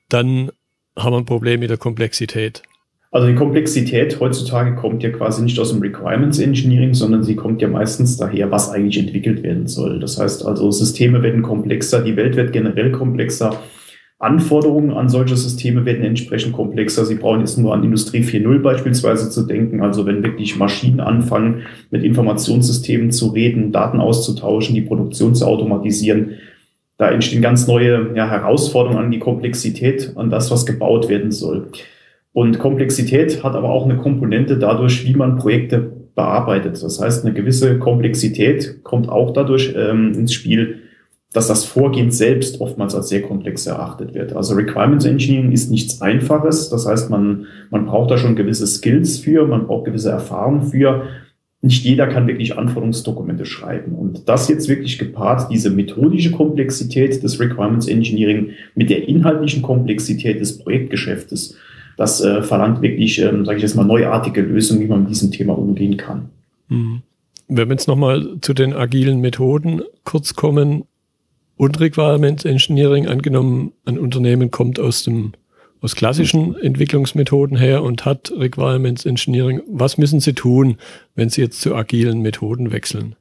dann 0.09 0.51
haben 0.97 1.13
wir 1.13 1.19
ein 1.19 1.27
Problem 1.27 1.61
mit 1.61 1.71
der 1.71 1.77
Komplexität. 1.77 2.63
Also 3.11 3.27
die 3.27 3.35
Komplexität 3.35 4.21
heutzutage 4.21 4.75
kommt 4.75 5.03
ja 5.03 5.11
quasi 5.11 5.43
nicht 5.43 5.59
aus 5.59 5.71
dem 5.71 5.81
Requirements 5.81 6.39
Engineering, 6.39 6.93
sondern 6.93 7.23
sie 7.23 7.37
kommt 7.37 7.63
ja 7.63 7.69
meistens 7.69 8.19
daher, 8.19 8.51
was 8.51 8.71
eigentlich 8.71 8.99
entwickelt 8.99 9.43
werden 9.43 9.67
soll. 9.67 9.99
Das 9.99 10.19
heißt 10.19 10.45
also, 10.45 10.71
Systeme 10.71 11.23
werden 11.23 11.43
komplexer, 11.43 12.03
die 12.03 12.17
Welt 12.17 12.37
wird 12.37 12.53
generell 12.53 12.93
komplexer. 12.93 13.59
Anforderungen 14.21 14.91
an 14.91 15.09
solche 15.09 15.37
Systeme 15.37 15.85
werden 15.85 16.05
entsprechend 16.05 16.53
komplexer. 16.53 17.05
Sie 17.05 17.15
brauchen 17.15 17.41
jetzt 17.41 17.57
nur 17.57 17.73
an 17.73 17.85
Industrie 17.85 18.23
4.0 18.23 18.59
beispielsweise 18.59 19.31
zu 19.31 19.47
denken. 19.47 19.81
Also 19.81 20.07
wenn 20.07 20.25
wirklich 20.25 20.57
Maschinen 20.57 20.99
anfangen, 20.99 21.63
mit 21.91 22.03
Informationssystemen 22.03 23.13
zu 23.13 23.29
reden, 23.29 23.71
Daten 23.71 24.01
auszutauschen, 24.01 24.75
die 24.75 24.83
Produktion 24.83 25.37
zu 25.37 25.47
automatisieren, 25.47 26.33
da 26.97 27.11
entstehen 27.11 27.43
ganz 27.43 27.69
neue 27.69 28.11
ja, 28.17 28.29
Herausforderungen 28.29 29.05
an 29.05 29.11
die 29.13 29.21
Komplexität, 29.21 30.13
an 30.17 30.31
das, 30.31 30.51
was 30.51 30.67
gebaut 30.67 31.09
werden 31.09 31.31
soll. 31.31 31.69
Und 32.33 32.59
Komplexität 32.59 33.45
hat 33.45 33.55
aber 33.55 33.71
auch 33.71 33.85
eine 33.85 33.99
Komponente 33.99 34.59
dadurch, 34.59 35.07
wie 35.07 35.15
man 35.15 35.39
Projekte 35.39 35.93
bearbeitet. 36.17 36.83
Das 36.83 37.01
heißt, 37.01 37.25
eine 37.25 37.35
gewisse 37.35 37.79
Komplexität 37.79 38.83
kommt 38.83 39.09
auch 39.09 39.33
dadurch 39.33 39.73
ähm, 39.77 40.13
ins 40.15 40.33
Spiel, 40.33 40.81
dass 41.33 41.47
das 41.47 41.65
Vorgehen 41.65 42.11
selbst 42.11 42.61
oftmals 42.61 42.95
als 42.95 43.11
sehr 43.11 43.23
komplex 43.23 43.67
erachtet 43.67 44.15
wird. 44.15 44.35
Also 44.35 44.55
Requirements 44.55 45.05
Engineering 45.05 45.53
ist 45.53 45.71
nichts 45.71 46.01
Einfaches. 46.01 46.71
Das 46.71 46.87
heißt, 46.87 47.11
man, 47.11 47.47
man 47.71 47.87
braucht 47.87 48.11
da 48.11 48.17
schon 48.17 48.35
gewisse 48.35 48.67
Skills 48.67 49.19
für, 49.19 49.47
man 49.47 49.67
braucht 49.67 49.85
gewisse 49.85 50.11
Erfahrungen 50.11 50.63
für. 50.63 51.03
Nicht 51.61 51.85
jeder 51.85 52.07
kann 52.07 52.29
wirklich 52.29 52.57
Anforderungsdokumente 52.57 53.45
schreiben. 53.45 53.95
Und 53.95 54.29
das 54.29 54.49
jetzt 54.49 54.69
wirklich 54.69 54.99
gepaart, 54.99 55.51
diese 55.53 55.71
methodische 55.71 56.31
Komplexität 56.31 57.23
des 57.23 57.39
Requirements 57.39 57.89
Engineering 57.89 58.51
mit 58.75 58.89
der 58.89 59.07
inhaltlichen 59.07 59.61
Komplexität 59.61 60.41
des 60.41 60.59
Projektgeschäftes, 60.59 61.57
das 61.99 62.23
äh, 62.23 62.43
verlangt 62.43 62.81
wirklich, 62.81 63.21
ähm, 63.21 63.45
sage 63.45 63.59
ich 63.59 63.65
jetzt 63.65 63.75
mal, 63.75 63.85
neuartige 63.85 64.41
Lösungen, 64.41 64.81
wie 64.81 64.87
man 64.87 65.01
mit 65.01 65.11
diesem 65.11 65.33
Thema 65.33 65.59
umgehen 65.59 65.97
kann. 65.97 66.31
Mhm. 66.69 67.03
Wenn 67.49 67.69
wir 67.69 67.75
jetzt 67.75 67.89
nochmal 67.89 68.37
zu 68.41 68.55
den 68.55 68.73
agilen 68.73 69.21
Methoden 69.21 69.83
kurz 70.05 70.35
kommen 70.35 70.85
und 71.59 71.79
Requirements 71.81 72.47
Engineering 72.47 73.07
angenommen, 73.07 73.73
ein 73.85 73.99
Unternehmen 73.99 74.51
kommt 74.51 74.81
aus 74.81 75.03
dem 75.03 75.33
aus 75.81 75.95
klassischen 75.95 76.57
Entwicklungsmethoden 76.61 77.57
her 77.57 77.83
und 77.85 78.05
hat 78.05 78.33
Requirements 78.37 79.07
Engineering. 79.07 79.61
Was 79.71 79.97
müssen 79.97 80.19
Sie 80.19 80.33
tun, 80.33 80.77
wenn 81.15 81.29
Sie 81.29 81.41
jetzt 81.41 81.61
zu 81.61 81.75
agilen 81.75 82.21
Methoden 82.21 82.73
wechseln? 82.73 83.15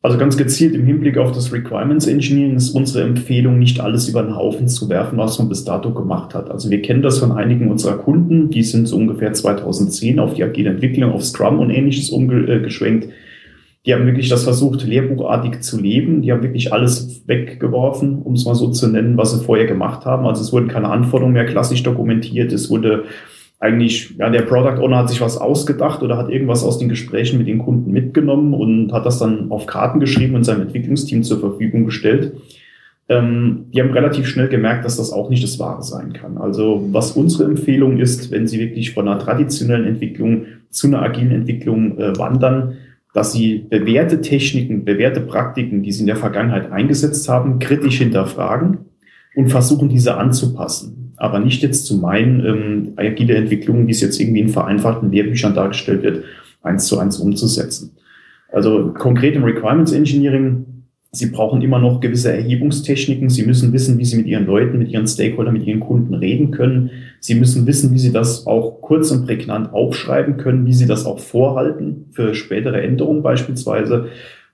Also 0.00 0.16
ganz 0.16 0.36
gezielt 0.36 0.74
im 0.74 0.84
Hinblick 0.84 1.18
auf 1.18 1.32
das 1.32 1.52
Requirements 1.52 2.06
Engineering 2.06 2.56
ist 2.56 2.70
unsere 2.70 3.02
Empfehlung, 3.04 3.58
nicht 3.58 3.80
alles 3.80 4.08
über 4.08 4.22
den 4.22 4.36
Haufen 4.36 4.68
zu 4.68 4.88
werfen, 4.88 5.18
was 5.18 5.38
man 5.38 5.48
bis 5.48 5.64
dato 5.64 5.92
gemacht 5.92 6.34
hat. 6.34 6.50
Also 6.50 6.70
wir 6.70 6.82
kennen 6.82 7.02
das 7.02 7.18
von 7.18 7.32
einigen 7.32 7.70
unserer 7.70 7.98
Kunden, 7.98 8.50
die 8.50 8.62
sind 8.62 8.86
so 8.86 8.96
ungefähr 8.96 9.32
2010 9.32 10.20
auf 10.20 10.34
die 10.34 10.44
agile 10.44 10.70
Entwicklung, 10.70 11.12
auf 11.12 11.24
Scrum 11.24 11.58
und 11.58 11.70
ähnliches 11.70 12.10
umgeschwenkt. 12.10 13.08
Die 13.88 13.94
haben 13.94 14.04
wirklich 14.04 14.28
das 14.28 14.44
versucht, 14.44 14.86
lehrbuchartig 14.86 15.62
zu 15.62 15.80
leben. 15.80 16.20
Die 16.20 16.30
haben 16.30 16.42
wirklich 16.42 16.74
alles 16.74 17.22
weggeworfen, 17.26 18.20
um 18.20 18.34
es 18.34 18.44
mal 18.44 18.54
so 18.54 18.70
zu 18.70 18.86
nennen, 18.86 19.16
was 19.16 19.32
sie 19.32 19.42
vorher 19.42 19.64
gemacht 19.64 20.04
haben. 20.04 20.26
Also 20.26 20.42
es 20.42 20.52
wurden 20.52 20.68
keine 20.68 20.90
Anforderungen 20.90 21.32
mehr 21.32 21.46
klassisch 21.46 21.84
dokumentiert. 21.84 22.52
Es 22.52 22.68
wurde 22.68 23.04
eigentlich, 23.58 24.14
ja, 24.18 24.28
der 24.28 24.42
Product 24.42 24.82
Owner 24.82 24.98
hat 24.98 25.08
sich 25.08 25.22
was 25.22 25.38
ausgedacht 25.38 26.02
oder 26.02 26.18
hat 26.18 26.28
irgendwas 26.28 26.64
aus 26.64 26.76
den 26.78 26.90
Gesprächen 26.90 27.38
mit 27.38 27.48
den 27.48 27.60
Kunden 27.60 27.90
mitgenommen 27.90 28.52
und 28.52 28.92
hat 28.92 29.06
das 29.06 29.20
dann 29.20 29.50
auf 29.50 29.64
Karten 29.64 30.00
geschrieben 30.00 30.34
und 30.34 30.44
seinem 30.44 30.60
Entwicklungsteam 30.60 31.22
zur 31.22 31.40
Verfügung 31.40 31.86
gestellt. 31.86 32.34
Ähm, 33.08 33.68
die 33.72 33.80
haben 33.80 33.92
relativ 33.92 34.26
schnell 34.26 34.48
gemerkt, 34.48 34.84
dass 34.84 34.98
das 34.98 35.12
auch 35.12 35.30
nicht 35.30 35.42
das 35.42 35.58
Wahre 35.58 35.82
sein 35.82 36.12
kann. 36.12 36.36
Also 36.36 36.86
was 36.92 37.12
unsere 37.12 37.44
Empfehlung 37.44 37.96
ist, 37.96 38.30
wenn 38.30 38.46
Sie 38.46 38.58
wirklich 38.58 38.92
von 38.92 39.08
einer 39.08 39.18
traditionellen 39.18 39.86
Entwicklung 39.86 40.44
zu 40.68 40.88
einer 40.88 41.00
agilen 41.00 41.30
Entwicklung 41.30 41.96
äh, 41.96 42.18
wandern, 42.18 42.76
dass 43.14 43.32
Sie 43.32 43.66
bewährte 43.68 44.20
Techniken, 44.20 44.84
bewährte 44.84 45.20
Praktiken, 45.20 45.82
die 45.82 45.92
Sie 45.92 46.00
in 46.00 46.06
der 46.06 46.16
Vergangenheit 46.16 46.70
eingesetzt 46.70 47.28
haben, 47.28 47.58
kritisch 47.58 47.98
hinterfragen 47.98 48.78
und 49.34 49.50
versuchen, 49.50 49.88
diese 49.88 50.16
anzupassen 50.16 50.98
aber 51.18 51.40
nicht 51.40 51.62
jetzt 51.62 51.86
zu 51.86 51.98
meinen, 51.98 52.44
ähm, 52.46 52.92
agile 52.96 53.34
Entwicklungen, 53.34 53.86
wie 53.86 53.92
es 53.92 54.00
jetzt 54.00 54.20
irgendwie 54.20 54.40
in 54.40 54.48
vereinfachten 54.48 55.10
Lehrbüchern 55.10 55.54
dargestellt 55.54 56.02
wird, 56.02 56.24
eins 56.62 56.86
zu 56.86 56.98
eins 56.98 57.18
umzusetzen. 57.18 57.96
Also 58.50 58.94
konkret 58.96 59.34
im 59.34 59.44
Requirements 59.44 59.92
Engineering, 59.92 60.64
Sie 61.10 61.30
brauchen 61.30 61.62
immer 61.62 61.78
noch 61.78 62.00
gewisse 62.00 62.32
Erhebungstechniken. 62.32 63.30
Sie 63.30 63.44
müssen 63.44 63.72
wissen, 63.72 63.98
wie 63.98 64.04
Sie 64.04 64.18
mit 64.18 64.26
Ihren 64.26 64.44
Leuten, 64.44 64.78
mit 64.78 64.90
Ihren 64.90 65.06
Stakeholdern, 65.06 65.54
mit 65.54 65.66
Ihren 65.66 65.80
Kunden 65.80 66.12
reden 66.12 66.50
können. 66.50 66.90
Sie 67.20 67.34
müssen 67.34 67.66
wissen, 67.66 67.94
wie 67.94 67.98
Sie 67.98 68.12
das 68.12 68.46
auch 68.46 68.82
kurz 68.82 69.10
und 69.10 69.24
prägnant 69.24 69.72
aufschreiben 69.72 70.36
können, 70.36 70.66
wie 70.66 70.74
Sie 70.74 70.86
das 70.86 71.06
auch 71.06 71.18
vorhalten 71.18 72.06
für 72.12 72.34
spätere 72.34 72.82
Änderungen 72.82 73.22
beispielsweise. 73.22 74.08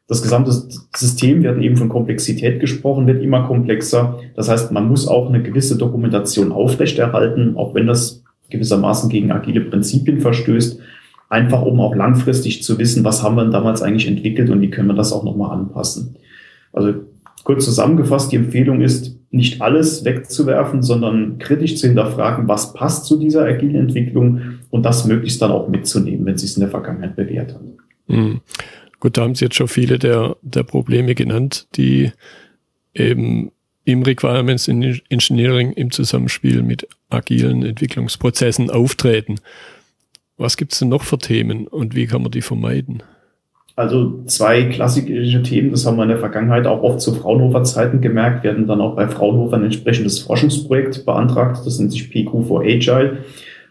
Das 0.06 0.22
gesamte 0.22 0.52
System, 0.94 1.42
wir 1.42 1.50
hatten 1.50 1.62
eben 1.62 1.76
von 1.76 1.88
Komplexität 1.88 2.60
gesprochen, 2.60 3.06
wird 3.06 3.22
immer 3.22 3.46
komplexer. 3.46 4.20
Das 4.36 4.48
heißt, 4.48 4.70
man 4.70 4.86
muss 4.86 5.08
auch 5.08 5.28
eine 5.28 5.42
gewisse 5.42 5.76
Dokumentation 5.76 6.52
aufrechterhalten, 6.52 7.56
auch 7.56 7.74
wenn 7.74 7.88
das 7.88 8.22
gewissermaßen 8.50 9.08
gegen 9.08 9.32
agile 9.32 9.62
Prinzipien 9.62 10.20
verstößt, 10.20 10.78
einfach 11.30 11.62
um 11.62 11.80
auch 11.80 11.96
langfristig 11.96 12.62
zu 12.62 12.78
wissen, 12.78 13.02
was 13.02 13.22
haben 13.22 13.34
wir 13.36 13.42
denn 13.42 13.50
damals 13.50 13.82
eigentlich 13.82 14.06
entwickelt 14.06 14.50
und 14.50 14.60
wie 14.60 14.70
können 14.70 14.88
wir 14.88 14.94
das 14.94 15.12
auch 15.12 15.24
nochmal 15.24 15.50
anpassen. 15.50 16.16
Also 16.74 16.94
kurz 17.44 17.64
zusammengefasst, 17.64 18.32
die 18.32 18.36
Empfehlung 18.36 18.80
ist, 18.82 19.16
nicht 19.30 19.62
alles 19.62 20.04
wegzuwerfen, 20.04 20.82
sondern 20.82 21.38
kritisch 21.38 21.76
zu 21.76 21.88
hinterfragen, 21.88 22.46
was 22.46 22.72
passt 22.72 23.06
zu 23.06 23.18
dieser 23.18 23.44
agilen 23.44 23.74
Entwicklung 23.74 24.58
und 24.70 24.84
das 24.84 25.06
möglichst 25.06 25.42
dann 25.42 25.50
auch 25.50 25.68
mitzunehmen, 25.68 26.24
wenn 26.24 26.38
sie 26.38 26.46
es 26.46 26.56
in 26.56 26.60
der 26.60 26.70
Vergangenheit 26.70 27.16
bewährt 27.16 27.54
hat. 27.54 27.62
Mhm. 28.06 28.40
Gut, 29.00 29.16
da 29.16 29.22
haben 29.22 29.34
Sie 29.34 29.44
jetzt 29.44 29.56
schon 29.56 29.68
viele 29.68 29.98
der, 29.98 30.36
der 30.42 30.62
Probleme 30.62 31.14
genannt, 31.14 31.66
die 31.74 32.12
eben 32.94 33.50
im 33.84 34.02
Requirements 34.02 34.68
Engineering 34.68 35.72
im 35.72 35.90
Zusammenspiel 35.90 36.62
mit 36.62 36.88
agilen 37.10 37.64
Entwicklungsprozessen 37.64 38.70
auftreten. 38.70 39.40
Was 40.36 40.56
gibt 40.56 40.72
es 40.72 40.78
denn 40.78 40.88
noch 40.88 41.02
für 41.02 41.18
Themen 41.18 41.66
und 41.66 41.94
wie 41.94 42.06
kann 42.06 42.22
man 42.22 42.30
die 42.30 42.40
vermeiden? 42.40 43.02
Also 43.76 44.22
zwei 44.26 44.64
klassische 44.64 45.42
Themen, 45.42 45.72
das 45.72 45.84
haben 45.84 45.96
wir 45.96 46.04
in 46.04 46.10
der 46.10 46.18
Vergangenheit 46.18 46.66
auch 46.66 46.82
oft 46.82 47.00
zu 47.00 47.12
Fraunhofer-Zeiten 47.12 48.00
gemerkt. 48.00 48.46
Hatten 48.46 48.68
dann 48.68 48.80
auch 48.80 48.94
bei 48.94 49.08
Fraunhofer 49.08 49.56
ein 49.56 49.64
entsprechendes 49.64 50.20
Forschungsprojekt 50.20 51.04
beantragt. 51.04 51.66
Das 51.66 51.78
nennt 51.78 51.90
sich 51.90 52.08
PQ 52.08 52.46
for 52.46 52.62
Agile, 52.62 53.18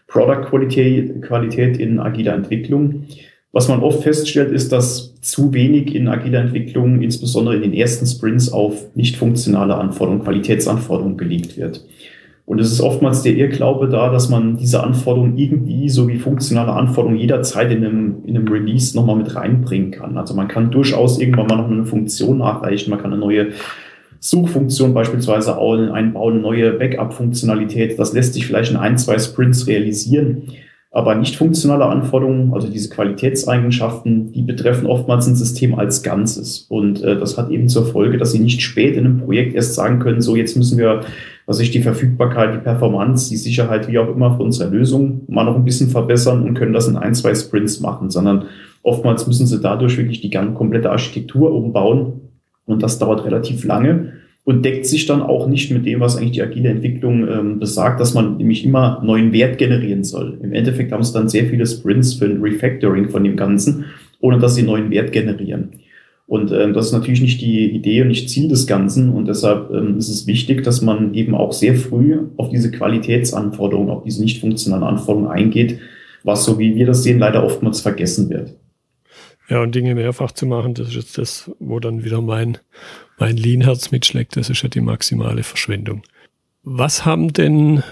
Product 0.06 0.42
Qualität, 0.48 1.22
Qualität 1.22 1.78
in 1.78 1.98
agiler 1.98 2.34
Entwicklung. 2.34 3.06
Was 3.52 3.68
man 3.68 3.80
oft 3.80 4.02
feststellt, 4.02 4.50
ist, 4.50 4.72
dass 4.72 5.14
zu 5.20 5.54
wenig 5.54 5.94
in 5.94 6.08
agiler 6.08 6.40
Entwicklung, 6.40 7.00
insbesondere 7.00 7.54
in 7.54 7.62
den 7.62 7.72
ersten 7.72 8.04
Sprints, 8.04 8.52
auf 8.52 8.94
nicht 8.96 9.16
funktionale 9.16 9.76
Anforderungen, 9.76 10.24
Qualitätsanforderungen 10.24 11.16
gelegt 11.16 11.56
wird. 11.56 11.82
Und 12.46 12.60
es 12.60 12.70
ist 12.70 12.82
oftmals 12.82 13.22
der 13.22 13.34
Irrglaube 13.34 13.88
da, 13.88 14.10
dass 14.10 14.28
man 14.28 14.58
diese 14.58 14.82
Anforderungen 14.82 15.38
irgendwie 15.38 15.88
so 15.88 16.08
wie 16.08 16.18
funktionale 16.18 16.72
Anforderungen 16.72 17.18
jederzeit 17.18 17.72
in 17.72 17.84
einem, 17.84 18.16
in 18.26 18.36
einem 18.36 18.48
Release 18.48 18.94
nochmal 18.94 19.16
mit 19.16 19.34
reinbringen 19.34 19.92
kann. 19.92 20.18
Also 20.18 20.34
man 20.34 20.48
kann 20.48 20.70
durchaus 20.70 21.18
irgendwann 21.18 21.46
mal 21.46 21.56
noch 21.56 21.70
eine 21.70 21.86
Funktion 21.86 22.38
nachreichen, 22.38 22.90
man 22.90 23.00
kann 23.00 23.12
eine 23.12 23.20
neue 23.20 23.52
Suchfunktion 24.20 24.92
beispielsweise 24.92 25.56
einbauen, 25.58 26.34
eine 26.34 26.42
neue 26.42 26.72
Backup-Funktionalität. 26.72 27.98
Das 27.98 28.12
lässt 28.12 28.34
sich 28.34 28.46
vielleicht 28.46 28.70
in 28.70 28.76
ein, 28.76 28.98
zwei 28.98 29.18
Sprints 29.18 29.66
realisieren. 29.66 30.44
Aber 30.96 31.16
nicht 31.16 31.34
funktionale 31.34 31.86
Anforderungen, 31.86 32.54
also 32.54 32.68
diese 32.68 32.88
Qualitätseigenschaften, 32.88 34.30
die 34.30 34.42
betreffen 34.42 34.86
oftmals 34.86 35.26
ein 35.26 35.34
System 35.34 35.74
als 35.74 36.04
Ganzes. 36.04 36.66
Und 36.68 37.02
äh, 37.02 37.18
das 37.18 37.36
hat 37.36 37.50
eben 37.50 37.68
zur 37.68 37.84
Folge, 37.84 38.16
dass 38.16 38.30
Sie 38.30 38.38
nicht 38.38 38.62
spät 38.62 38.94
in 38.94 39.04
einem 39.04 39.18
Projekt 39.18 39.56
erst 39.56 39.74
sagen 39.74 39.98
können, 39.98 40.20
so 40.20 40.36
jetzt 40.36 40.56
müssen 40.56 40.78
wir, 40.78 41.00
was 41.46 41.58
ich 41.58 41.72
die 41.72 41.82
Verfügbarkeit, 41.82 42.54
die 42.54 42.58
Performance, 42.58 43.28
die 43.28 43.36
Sicherheit, 43.36 43.88
wie 43.88 43.98
auch 43.98 44.08
immer 44.08 44.36
für 44.36 44.44
unsere 44.44 44.70
Lösung 44.70 45.22
mal 45.26 45.42
noch 45.42 45.56
ein 45.56 45.64
bisschen 45.64 45.90
verbessern 45.90 46.44
und 46.44 46.54
können 46.54 46.72
das 46.72 46.86
in 46.86 46.96
ein, 46.96 47.16
zwei 47.16 47.34
Sprints 47.34 47.80
machen, 47.80 48.10
sondern 48.10 48.44
oftmals 48.84 49.26
müssen 49.26 49.48
Sie 49.48 49.60
dadurch 49.60 49.98
wirklich 49.98 50.20
die 50.20 50.30
ganze 50.30 50.54
komplette 50.54 50.92
Architektur 50.92 51.52
umbauen. 51.52 52.20
Und 52.66 52.84
das 52.84 53.00
dauert 53.00 53.24
relativ 53.24 53.64
lange 53.64 54.12
und 54.44 54.64
deckt 54.64 54.86
sich 54.86 55.06
dann 55.06 55.22
auch 55.22 55.48
nicht 55.48 55.70
mit 55.70 55.86
dem, 55.86 56.00
was 56.00 56.16
eigentlich 56.16 56.32
die 56.32 56.42
agile 56.42 56.68
Entwicklung 56.68 57.26
ähm, 57.26 57.58
besagt, 57.58 57.98
dass 57.98 58.12
man 58.12 58.36
nämlich 58.36 58.64
immer 58.64 59.02
neuen 59.02 59.32
Wert 59.32 59.56
generieren 59.58 60.04
soll. 60.04 60.38
Im 60.42 60.52
Endeffekt 60.52 60.92
haben 60.92 61.00
es 61.00 61.12
dann 61.12 61.28
sehr 61.28 61.46
viele 61.46 61.66
Sprints 61.66 62.14
für 62.14 62.26
ein 62.26 62.42
Refactoring 62.42 63.08
von 63.08 63.24
dem 63.24 63.36
Ganzen, 63.36 63.86
ohne 64.20 64.38
dass 64.38 64.54
sie 64.54 64.62
neuen 64.62 64.90
Wert 64.90 65.12
generieren. 65.12 65.70
Und 66.26 66.52
ähm, 66.52 66.72
das 66.72 66.86
ist 66.86 66.92
natürlich 66.92 67.20
nicht 67.20 67.40
die 67.40 67.70
Idee 67.70 68.02
und 68.02 68.08
nicht 68.08 68.30
Ziel 68.30 68.48
des 68.48 68.66
Ganzen. 68.66 69.10
Und 69.10 69.28
deshalb 69.28 69.70
ähm, 69.70 69.98
ist 69.98 70.08
es 70.08 70.26
wichtig, 70.26 70.62
dass 70.62 70.82
man 70.82 71.14
eben 71.14 71.34
auch 71.34 71.52
sehr 71.52 71.74
früh 71.74 72.18
auf 72.36 72.48
diese 72.50 72.70
Qualitätsanforderungen, 72.70 73.90
auf 73.90 74.04
diese 74.04 74.22
nicht 74.22 74.40
funktionalen 74.40 74.84
Anforderungen 74.84 75.30
eingeht, 75.30 75.78
was, 76.22 76.44
so 76.44 76.58
wie 76.58 76.74
wir 76.74 76.86
das 76.86 77.02
sehen, 77.02 77.18
leider 77.18 77.44
oftmals 77.44 77.80
vergessen 77.80 78.30
wird. 78.30 78.54
Ja, 79.48 79.60
und 79.60 79.74
Dinge 79.74 79.94
mehrfach 79.94 80.32
zu 80.32 80.46
machen, 80.46 80.74
das 80.74 80.88
ist 80.88 80.94
jetzt 80.94 81.18
das, 81.18 81.50
wo 81.58 81.78
dann 81.80 82.04
wieder 82.04 82.22
mein 82.22 82.58
mein 83.18 83.36
Lean-Herz 83.36 83.90
mitschlägt, 83.90 84.36
das 84.36 84.50
ist 84.50 84.62
ja 84.62 84.68
die 84.68 84.80
maximale 84.80 85.42
Verschwendung. 85.42 86.02
Was 86.62 87.04
haben 87.04 87.32
denn 87.32 87.82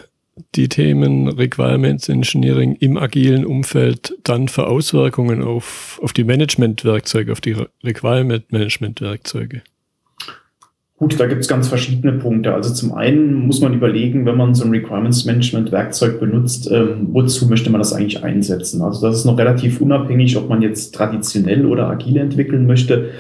die 0.55 0.69
Themen 0.69 1.29
Requirements 1.29 2.09
Engineering 2.09 2.77
im 2.77 2.97
agilen 2.97 3.45
Umfeld 3.45 4.17
dann 4.25 4.49
für 4.49 4.67
Auswirkungen 4.67 5.43
auf, 5.43 6.01
auf 6.03 6.13
die 6.13 6.25
Management-Werkzeuge, 6.25 7.33
auf 7.33 7.41
die 7.41 7.57
Requirement-Management-Werkzeuge? 7.85 9.63
Gut, 11.03 11.19
da 11.19 11.27
gibt 11.27 11.41
es 11.41 11.49
ganz 11.49 11.67
verschiedene 11.67 12.13
Punkte. 12.13 12.55
Also 12.55 12.73
zum 12.73 12.93
einen 12.93 13.45
muss 13.45 13.61
man 13.61 13.75
überlegen, 13.75 14.25
wenn 14.25 14.37
man 14.37 14.55
so 14.55 14.63
ein 14.63 14.71
Requirements 14.71 15.25
Management 15.25 15.73
Werkzeug 15.73 16.21
benutzt, 16.21 16.71
ähm, 16.71 17.09
wozu 17.11 17.49
möchte 17.49 17.71
man 17.71 17.81
das 17.81 17.93
eigentlich 17.93 18.23
einsetzen? 18.23 18.83
Also 18.83 19.05
das 19.05 19.17
ist 19.17 19.25
noch 19.25 19.37
relativ 19.37 19.81
unabhängig, 19.81 20.37
ob 20.37 20.49
man 20.49 20.63
jetzt 20.63 20.95
traditionell 20.95 21.67
oder 21.67 21.89
agil 21.89 22.19
entwickeln 22.19 22.69
möchte. 22.69 23.11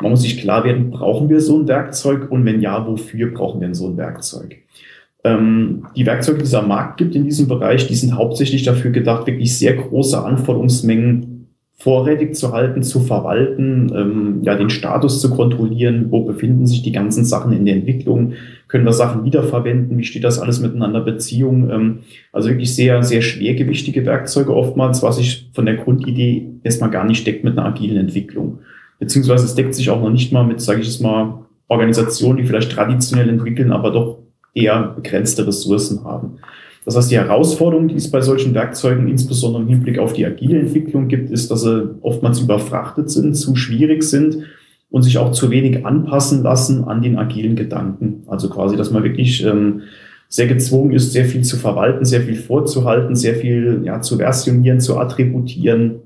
Man 0.00 0.12
muss 0.12 0.22
sich 0.22 0.38
klar 0.38 0.62
werden, 0.62 0.92
brauchen 0.92 1.28
wir 1.30 1.40
so 1.40 1.58
ein 1.58 1.66
Werkzeug 1.66 2.30
und 2.30 2.44
wenn 2.44 2.60
ja, 2.60 2.86
wofür 2.86 3.32
brauchen 3.32 3.60
wir 3.60 3.66
denn 3.66 3.74
so 3.74 3.88
ein 3.88 3.96
Werkzeug? 3.96 4.58
Ähm, 5.24 5.88
die 5.96 6.06
Werkzeuge, 6.06 6.38
die 6.38 6.44
es 6.44 6.54
am 6.54 6.68
Markt 6.68 6.98
gibt 6.98 7.16
in 7.16 7.24
diesem 7.24 7.48
Bereich, 7.48 7.88
die 7.88 7.96
sind 7.96 8.14
hauptsächlich 8.14 8.62
dafür 8.62 8.92
gedacht, 8.92 9.26
wirklich 9.26 9.58
sehr 9.58 9.74
große 9.74 10.16
Anforderungsmengen 10.24 11.31
vorrätig 11.82 12.36
zu 12.36 12.52
halten, 12.52 12.84
zu 12.84 13.00
verwalten, 13.00 13.90
ähm, 13.92 14.40
ja, 14.42 14.54
den 14.54 14.70
Status 14.70 15.20
zu 15.20 15.30
kontrollieren, 15.30 16.06
wo 16.10 16.22
befinden 16.22 16.64
sich 16.64 16.82
die 16.82 16.92
ganzen 16.92 17.24
Sachen 17.24 17.52
in 17.52 17.64
der 17.64 17.74
Entwicklung, 17.74 18.34
können 18.68 18.84
wir 18.84 18.92
Sachen 18.92 19.24
wiederverwenden, 19.24 19.98
wie 19.98 20.04
steht 20.04 20.22
das 20.22 20.38
alles 20.38 20.60
miteinander 20.60 21.00
Beziehung, 21.00 21.70
ähm, 21.70 21.98
also 22.32 22.50
wirklich 22.50 22.72
sehr, 22.72 23.02
sehr 23.02 23.20
schwergewichtige 23.20 24.06
Werkzeuge 24.06 24.54
oftmals, 24.54 25.02
was 25.02 25.16
sich 25.16 25.50
von 25.54 25.66
der 25.66 25.74
Grundidee 25.74 26.50
erstmal 26.62 26.90
gar 26.90 27.04
nicht 27.04 27.26
deckt 27.26 27.42
mit 27.42 27.58
einer 27.58 27.66
agilen 27.66 27.96
Entwicklung. 27.96 28.60
Beziehungsweise 29.00 29.44
es 29.44 29.56
deckt 29.56 29.74
sich 29.74 29.90
auch 29.90 30.00
noch 30.00 30.10
nicht 30.10 30.32
mal 30.32 30.44
mit, 30.44 30.60
sage 30.60 30.82
ich 30.82 30.88
es 30.88 31.00
mal, 31.00 31.46
Organisationen, 31.66 32.36
die 32.36 32.44
vielleicht 32.44 32.70
traditionell 32.70 33.28
entwickeln, 33.28 33.72
aber 33.72 33.90
doch 33.90 34.18
eher 34.54 34.92
begrenzte 34.94 35.44
Ressourcen 35.48 36.04
haben. 36.04 36.38
Das 36.84 36.96
heißt, 36.96 37.10
die 37.10 37.16
Herausforderung, 37.16 37.88
die 37.88 37.94
es 37.94 38.10
bei 38.10 38.20
solchen 38.20 38.54
Werkzeugen 38.54 39.08
insbesondere 39.08 39.62
im 39.62 39.68
Hinblick 39.68 39.98
auf 39.98 40.12
die 40.12 40.26
agile 40.26 40.58
Entwicklung 40.58 41.08
gibt, 41.08 41.30
ist, 41.30 41.50
dass 41.50 41.62
sie 41.62 41.94
oftmals 42.02 42.40
überfrachtet 42.40 43.10
sind, 43.10 43.34
zu 43.34 43.54
schwierig 43.54 44.02
sind 44.02 44.38
und 44.90 45.02
sich 45.02 45.18
auch 45.18 45.32
zu 45.32 45.50
wenig 45.50 45.86
anpassen 45.86 46.42
lassen 46.42 46.84
an 46.84 47.00
den 47.00 47.18
agilen 47.18 47.54
Gedanken. 47.54 48.24
Also 48.26 48.48
quasi, 48.50 48.76
dass 48.76 48.90
man 48.90 49.04
wirklich 49.04 49.44
ähm, 49.44 49.82
sehr 50.28 50.48
gezwungen 50.48 50.92
ist, 50.92 51.12
sehr 51.12 51.24
viel 51.24 51.42
zu 51.42 51.56
verwalten, 51.56 52.04
sehr 52.04 52.22
viel 52.22 52.36
vorzuhalten, 52.36 53.14
sehr 53.14 53.36
viel 53.36 53.82
ja, 53.84 54.00
zu 54.00 54.16
versionieren, 54.16 54.80
zu 54.80 54.98
attributieren, 54.98 56.00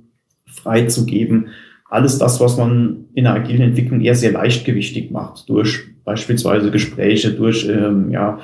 freizugeben 0.44 1.46
alles 1.88 2.18
das, 2.18 2.40
was 2.40 2.56
man 2.56 3.06
in 3.14 3.24
der 3.24 3.34
agilen 3.34 3.62
Entwicklung 3.62 4.00
eher 4.00 4.14
sehr 4.14 4.32
leichtgewichtig 4.32 5.10
macht, 5.10 5.48
durch 5.48 5.84
beispielsweise 6.04 6.70
Gespräche, 6.70 7.32
durch 7.32 7.68
ähm, 7.68 8.10
ja, 8.10 8.40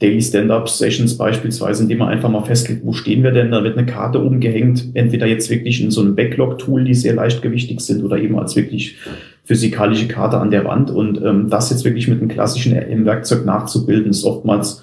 Daily 0.00 0.20
Stand-Up-Sessions 0.20 1.16
beispielsweise, 1.16 1.82
indem 1.82 1.98
man 1.98 2.08
einfach 2.08 2.28
mal 2.28 2.44
festlegt, 2.44 2.84
wo 2.84 2.92
stehen 2.92 3.22
wir 3.22 3.30
denn? 3.30 3.50
Da 3.50 3.64
wird 3.64 3.78
eine 3.78 3.86
Karte 3.86 4.18
umgehängt, 4.18 4.86
entweder 4.94 5.26
jetzt 5.26 5.48
wirklich 5.50 5.82
in 5.82 5.90
so 5.90 6.00
einem 6.02 6.14
Backlog-Tool, 6.14 6.84
die 6.84 6.94
sehr 6.94 7.14
leichtgewichtig 7.14 7.80
sind, 7.80 8.04
oder 8.04 8.18
eben 8.18 8.38
als 8.38 8.56
wirklich 8.56 8.96
physikalische 9.44 10.08
Karte 10.08 10.38
an 10.38 10.50
der 10.50 10.64
Wand. 10.64 10.90
Und 10.90 11.22
ähm, 11.22 11.48
das 11.48 11.70
jetzt 11.70 11.84
wirklich 11.84 12.08
mit 12.08 12.20
einem 12.20 12.28
klassischen 12.28 12.76
RM-Werkzeug 12.76 13.44
nachzubilden, 13.44 14.10
ist 14.10 14.24
oftmals 14.24 14.82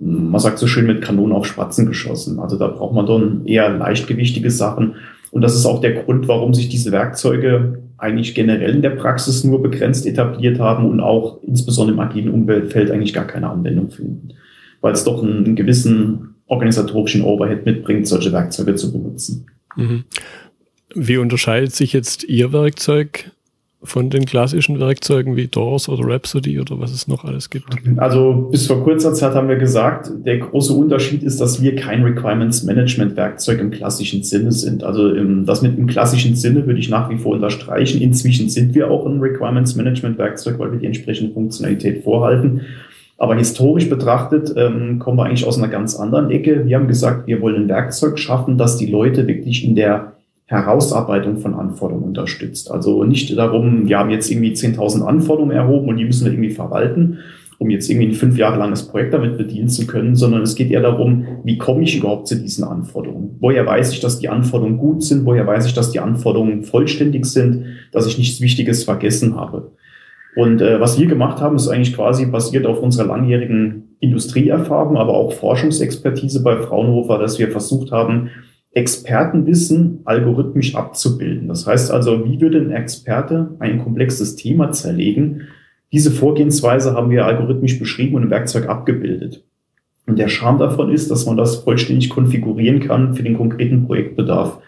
man 0.00 0.40
sagt 0.40 0.58
so 0.58 0.66
schön, 0.66 0.86
mit 0.86 1.02
Kanonen 1.02 1.34
auf 1.34 1.46
Spatzen 1.46 1.86
geschossen. 1.86 2.38
Also 2.38 2.56
da 2.56 2.68
braucht 2.68 2.94
man 2.94 3.06
dann 3.06 3.46
eher 3.46 3.68
leichtgewichtige 3.68 4.50
Sachen. 4.50 4.94
Und 5.30 5.42
das 5.42 5.54
ist 5.54 5.66
auch 5.66 5.80
der 5.80 6.02
Grund, 6.02 6.28
warum 6.28 6.54
sich 6.54 6.68
diese 6.68 6.92
Werkzeuge 6.92 7.82
eigentlich 7.98 8.34
generell 8.34 8.76
in 8.76 8.82
der 8.82 8.90
Praxis 8.90 9.44
nur 9.44 9.62
begrenzt 9.62 10.06
etabliert 10.06 10.58
haben 10.60 10.88
und 10.88 11.00
auch 11.00 11.42
insbesondere 11.42 11.94
im 11.94 12.00
agilen 12.00 12.32
Umweltfeld 12.32 12.90
eigentlich 12.90 13.12
gar 13.12 13.26
keine 13.26 13.50
Anwendung 13.50 13.90
finden. 13.90 14.28
Weil 14.80 14.92
es 14.92 15.04
doch 15.04 15.22
einen, 15.22 15.56
gewissen 15.56 16.36
organisatorischen 16.46 17.22
Overhead 17.22 17.66
mitbringt, 17.66 18.06
solche 18.06 18.32
Werkzeuge 18.32 18.76
zu 18.76 18.92
benutzen. 18.92 19.46
Mhm. 19.76 20.04
Wie 20.94 21.18
unterscheidet 21.18 21.74
sich 21.74 21.92
jetzt 21.92 22.24
Ihr 22.24 22.52
Werkzeug 22.52 23.32
von 23.82 24.10
den 24.10 24.24
klassischen 24.24 24.80
Werkzeugen 24.80 25.36
wie 25.36 25.46
Doors 25.46 25.88
oder 25.88 26.02
Rhapsody 26.04 26.58
oder 26.58 26.80
was 26.80 26.92
es 26.92 27.06
noch 27.06 27.24
alles 27.24 27.48
gibt? 27.48 27.66
Also 27.96 28.48
bis 28.50 28.66
vor 28.66 28.82
kurzer 28.82 29.14
Zeit 29.14 29.34
haben 29.34 29.48
wir 29.48 29.56
gesagt, 29.56 30.10
der 30.26 30.38
große 30.38 30.72
Unterschied 30.72 31.22
ist, 31.22 31.40
dass 31.40 31.62
wir 31.62 31.76
kein 31.76 32.02
Requirements 32.02 32.64
Management 32.64 33.16
Werkzeug 33.16 33.60
im 33.60 33.70
klassischen 33.70 34.24
Sinne 34.24 34.50
sind. 34.50 34.82
Also 34.82 35.10
im, 35.10 35.46
das 35.46 35.62
mit 35.62 35.78
dem 35.78 35.86
klassischen 35.86 36.34
Sinne 36.34 36.66
würde 36.66 36.80
ich 36.80 36.88
nach 36.88 37.08
wie 37.08 37.18
vor 37.18 37.34
unterstreichen. 37.34 38.02
Inzwischen 38.02 38.48
sind 38.48 38.74
wir 38.74 38.90
auch 38.90 39.06
ein 39.06 39.20
Requirements 39.20 39.76
Management 39.76 40.18
Werkzeug, 40.18 40.58
weil 40.58 40.72
wir 40.72 40.80
die 40.80 40.86
entsprechende 40.86 41.32
Funktionalität 41.32 42.02
vorhalten. 42.02 42.62
Aber 43.16 43.36
historisch 43.36 43.88
betrachtet 43.88 44.52
ähm, 44.56 44.98
kommen 44.98 45.18
wir 45.18 45.24
eigentlich 45.24 45.46
aus 45.46 45.58
einer 45.58 45.68
ganz 45.68 45.96
anderen 45.96 46.30
Ecke. 46.30 46.66
Wir 46.66 46.76
haben 46.76 46.88
gesagt, 46.88 47.28
wir 47.28 47.40
wollen 47.40 47.62
ein 47.62 47.68
Werkzeug 47.68 48.18
schaffen, 48.18 48.58
das 48.58 48.76
die 48.76 48.86
Leute 48.86 49.26
wirklich 49.26 49.64
in 49.64 49.74
der 49.76 50.17
Herausarbeitung 50.48 51.38
von 51.38 51.54
Anforderungen 51.54 52.04
unterstützt. 52.04 52.70
Also 52.70 53.04
nicht 53.04 53.36
darum, 53.36 53.86
wir 53.86 53.98
haben 53.98 54.10
jetzt 54.10 54.30
irgendwie 54.30 54.52
10.000 54.52 55.04
Anforderungen 55.04 55.54
erhoben 55.54 55.88
und 55.88 55.98
die 55.98 56.06
müssen 56.06 56.24
wir 56.24 56.32
irgendwie 56.32 56.50
verwalten, 56.50 57.18
um 57.58 57.68
jetzt 57.68 57.90
irgendwie 57.90 58.08
ein 58.08 58.14
fünf 58.14 58.38
Jahre 58.38 58.58
langes 58.58 58.84
Projekt 58.84 59.12
damit 59.12 59.36
bedienen 59.36 59.68
zu 59.68 59.86
können, 59.86 60.16
sondern 60.16 60.42
es 60.42 60.54
geht 60.54 60.70
eher 60.70 60.80
darum, 60.80 61.26
wie 61.44 61.58
komme 61.58 61.82
ich 61.82 61.98
überhaupt 61.98 62.28
zu 62.28 62.36
diesen 62.36 62.64
Anforderungen? 62.64 63.36
Woher 63.40 63.66
weiß 63.66 63.92
ich, 63.92 64.00
dass 64.00 64.20
die 64.20 64.30
Anforderungen 64.30 64.78
gut 64.78 65.02
sind? 65.02 65.26
Woher 65.26 65.46
weiß 65.46 65.66
ich, 65.66 65.74
dass 65.74 65.90
die 65.90 66.00
Anforderungen 66.00 66.62
vollständig 66.62 67.26
sind, 67.26 67.66
dass 67.92 68.06
ich 68.06 68.16
nichts 68.16 68.40
Wichtiges 68.40 68.84
vergessen 68.84 69.36
habe? 69.36 69.72
Und 70.34 70.62
äh, 70.62 70.80
was 70.80 70.98
wir 70.98 71.08
gemacht 71.08 71.42
haben, 71.42 71.56
ist 71.56 71.68
eigentlich 71.68 71.94
quasi 71.94 72.24
basiert 72.24 72.64
auf 72.64 72.80
unserer 72.80 73.08
langjährigen 73.08 73.96
Industrieerfahrung, 74.00 74.96
aber 74.96 75.12
auch 75.12 75.32
Forschungsexpertise 75.32 76.42
bei 76.42 76.56
Fraunhofer, 76.58 77.18
dass 77.18 77.38
wir 77.38 77.50
versucht 77.50 77.90
haben, 77.90 78.30
Expertenwissen 78.72 80.00
algorithmisch 80.04 80.74
abzubilden. 80.74 81.48
Das 81.48 81.66
heißt 81.66 81.90
also, 81.90 82.24
wie 82.24 82.40
würde 82.40 82.58
ein 82.58 82.70
Experte 82.70 83.56
ein 83.58 83.82
komplexes 83.82 84.36
Thema 84.36 84.72
zerlegen? 84.72 85.48
Diese 85.92 86.10
Vorgehensweise 86.10 86.92
haben 86.92 87.10
wir 87.10 87.24
algorithmisch 87.24 87.78
beschrieben 87.78 88.16
und 88.16 88.24
im 88.24 88.30
Werkzeug 88.30 88.68
abgebildet. 88.68 89.42
Und 90.06 90.18
der 90.18 90.28
Charme 90.28 90.58
davon 90.58 90.90
ist, 90.90 91.10
dass 91.10 91.26
man 91.26 91.36
das 91.36 91.56
vollständig 91.56 92.10
konfigurieren 92.10 92.80
kann 92.80 93.14
für 93.14 93.22
den 93.22 93.36
konkreten 93.36 93.86
Projektbedarf. 93.86 94.60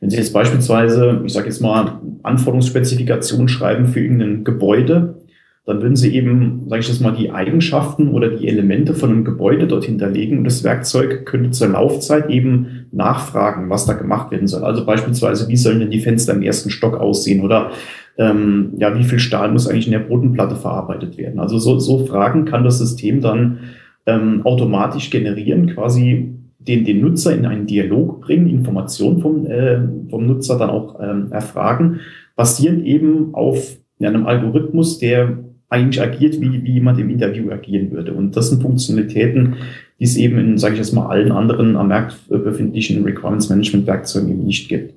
Wenn 0.00 0.10
Sie 0.10 0.16
jetzt 0.16 0.32
beispielsweise, 0.32 1.22
ich 1.24 1.32
sage 1.32 1.46
jetzt 1.46 1.60
mal, 1.60 2.00
Anforderungsspezifikation 2.22 3.48
schreiben 3.48 3.86
für 3.88 4.00
irgendein 4.00 4.44
Gebäude, 4.44 5.22
dann 5.64 5.82
würden 5.82 5.96
Sie 5.96 6.14
eben, 6.14 6.64
sage 6.68 6.80
ich 6.80 6.88
jetzt 6.88 7.02
mal, 7.02 7.14
die 7.14 7.30
Eigenschaften 7.30 8.08
oder 8.08 8.30
die 8.30 8.48
Elemente 8.48 8.94
von 8.94 9.10
einem 9.10 9.24
Gebäude 9.24 9.66
dort 9.66 9.84
hinterlegen 9.84 10.38
und 10.38 10.44
das 10.44 10.64
Werkzeug 10.64 11.26
könnte 11.26 11.50
zur 11.50 11.68
Laufzeit 11.68 12.30
eben 12.30 12.77
nachfragen, 12.92 13.70
was 13.70 13.86
da 13.86 13.94
gemacht 13.94 14.30
werden 14.30 14.48
soll. 14.48 14.64
Also 14.64 14.84
beispielsweise, 14.84 15.48
wie 15.48 15.56
sollen 15.56 15.80
denn 15.80 15.90
die 15.90 16.00
Fenster 16.00 16.34
im 16.34 16.42
ersten 16.42 16.70
Stock 16.70 16.98
aussehen 16.98 17.44
oder 17.44 17.70
ähm, 18.16 18.72
ja, 18.78 18.96
wie 18.98 19.04
viel 19.04 19.18
Stahl 19.18 19.50
muss 19.50 19.68
eigentlich 19.68 19.86
in 19.86 19.92
der 19.92 20.00
Bodenplatte 20.00 20.56
verarbeitet 20.56 21.18
werden? 21.18 21.40
Also 21.40 21.58
so, 21.58 21.78
so 21.78 22.06
Fragen 22.06 22.44
kann 22.44 22.64
das 22.64 22.78
System 22.78 23.20
dann 23.20 23.58
ähm, 24.06 24.42
automatisch 24.44 25.10
generieren, 25.10 25.74
quasi 25.74 26.34
den, 26.58 26.84
den 26.84 27.00
Nutzer 27.00 27.34
in 27.34 27.46
einen 27.46 27.66
Dialog 27.66 28.20
bringen, 28.20 28.48
Informationen 28.48 29.20
vom, 29.20 29.46
äh, 29.46 29.78
vom 30.10 30.26
Nutzer 30.26 30.58
dann 30.58 30.70
auch 30.70 30.98
ähm, 31.00 31.28
erfragen, 31.30 32.00
basierend 32.36 32.84
eben 32.84 33.34
auf 33.34 33.76
einem 34.00 34.26
Algorithmus, 34.26 34.98
der 34.98 35.38
eigentlich 35.68 36.00
agiert, 36.00 36.40
wie, 36.40 36.64
wie 36.64 36.72
jemand 36.72 36.98
im 36.98 37.10
Interview 37.10 37.50
agieren 37.50 37.90
würde. 37.90 38.12
Und 38.12 38.36
das 38.36 38.50
sind 38.50 38.62
Funktionalitäten, 38.62 39.56
die 39.98 40.04
es 40.04 40.16
eben 40.16 40.38
in, 40.38 40.58
sage 40.58 40.74
ich 40.74 40.80
jetzt 40.80 40.92
mal, 40.92 41.06
allen 41.06 41.32
anderen 41.32 41.76
am 41.76 41.88
Markt 41.88 42.16
befindlichen 42.28 43.02
Requirements 43.04 43.48
Management 43.48 43.86
Werkzeugen 43.86 44.30
eben 44.30 44.44
nicht 44.44 44.68
gibt. 44.68 44.94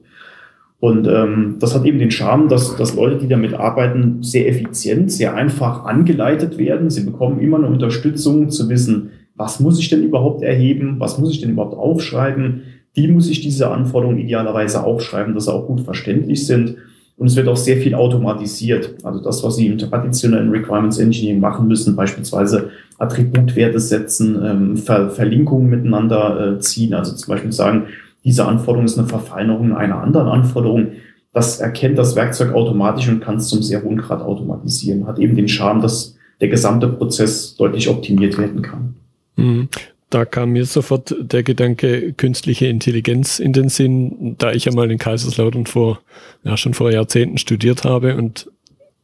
Und 0.79 1.08
ähm, 1.08 1.58
das 1.60 1.75
hat 1.75 1.86
eben 1.86 1.99
den 1.99 2.10
Charme, 2.10 2.49
dass, 2.49 2.75
dass 2.75 2.95
Leute, 2.95 3.17
die 3.17 3.28
damit 3.28 3.54
arbeiten, 3.54 4.23
sehr 4.23 4.49
effizient, 4.49 5.12
sehr 5.12 5.36
einfach 5.36 5.86
angeleitet 5.86 6.58
werden. 6.58 6.89
Sie 6.89 7.06
bekommen 7.06 7.39
immer 7.39 7.58
eine 7.58 7.67
Unterstützung 7.67 8.49
zu 8.49 8.67
wissen, 8.67 9.12
was 9.36 9.60
muss 9.60 9.80
ich 9.80 9.89
denn 9.89 10.04
überhaupt 10.04 10.41
erheben, 10.41 10.95
was 10.97 11.19
muss 11.19 11.32
ich 11.32 11.39
denn 11.39 11.52
überhaupt 11.52 11.78
aufschreiben, 11.78 12.63
wie 12.93 13.08
muss 13.08 13.30
ich 13.30 13.41
diese 13.41 13.69
Anforderungen 13.69 14.17
idealerweise 14.17 14.84
aufschreiben, 14.84 15.36
dass 15.36 15.45
sie 15.45 15.54
auch 15.54 15.67
gut 15.67 15.82
verständlich 15.82 16.47
sind. 16.47 16.78
Und 17.21 17.27
es 17.27 17.36
wird 17.36 17.47
auch 17.49 17.55
sehr 17.55 17.77
viel 17.77 17.93
automatisiert. 17.93 18.95
Also 19.03 19.21
das, 19.21 19.43
was 19.43 19.55
Sie 19.55 19.67
im 19.67 19.77
traditionellen 19.77 20.49
Requirements 20.49 20.97
Engineering 20.97 21.39
machen 21.39 21.67
müssen, 21.67 21.95
beispielsweise 21.95 22.71
Attributwerte 22.97 23.79
setzen, 23.79 24.41
ähm, 24.43 24.75
Ver 24.75 25.12
Verlinkungen 25.12 25.69
miteinander 25.69 26.55
äh, 26.55 26.60
ziehen. 26.60 26.95
Also 26.95 27.13
zum 27.13 27.31
Beispiel 27.31 27.51
sagen, 27.51 27.84
diese 28.23 28.47
Anforderung 28.47 28.86
ist 28.86 28.97
eine 28.97 29.07
Verfeinerung 29.07 29.75
einer 29.75 30.01
anderen 30.01 30.29
Anforderung. 30.29 30.93
Das 31.31 31.60
erkennt 31.60 31.99
das 31.99 32.15
Werkzeug 32.15 32.55
automatisch 32.55 33.07
und 33.07 33.19
kann 33.19 33.36
es 33.36 33.49
zum 33.49 33.62
sehr 33.62 33.84
hohen 33.84 33.97
Grad 33.97 34.23
automatisieren. 34.23 35.05
Hat 35.05 35.19
eben 35.19 35.36
den 35.36 35.47
Charme, 35.47 35.79
dass 35.79 36.15
der 36.39 36.47
gesamte 36.47 36.88
Prozess 36.88 37.55
deutlich 37.55 37.88
optimiert 37.88 38.36
werden 38.39 38.63
kann. 38.63 38.95
Mhm. 39.36 39.69
Da 40.12 40.26
kam 40.26 40.52
mir 40.52 40.65
sofort 40.65 41.15
der 41.19 41.41
Gedanke 41.41 42.12
künstliche 42.12 42.67
Intelligenz 42.67 43.39
in 43.39 43.54
den 43.54 43.69
Sinn, 43.69 44.36
da 44.38 44.52
ich 44.52 44.65
ja 44.65 44.74
mal 44.74 44.91
in 44.91 44.97
Kaiserslautern 44.97 45.65
vor, 45.65 46.02
ja, 46.43 46.58
schon 46.58 46.74
vor 46.74 46.91
Jahrzehnten 46.91 47.38
studiert 47.38 47.86
habe 47.86 48.17
und 48.17 48.52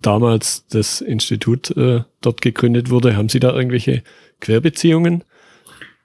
damals 0.01 0.67
das 0.67 0.99
Institut 0.99 1.75
äh, 1.77 2.01
dort 2.21 2.41
gegründet 2.41 2.89
wurde. 2.89 3.15
Haben 3.15 3.29
Sie 3.29 3.39
da 3.39 3.55
irgendwelche 3.55 4.03
Querbeziehungen? 4.41 5.23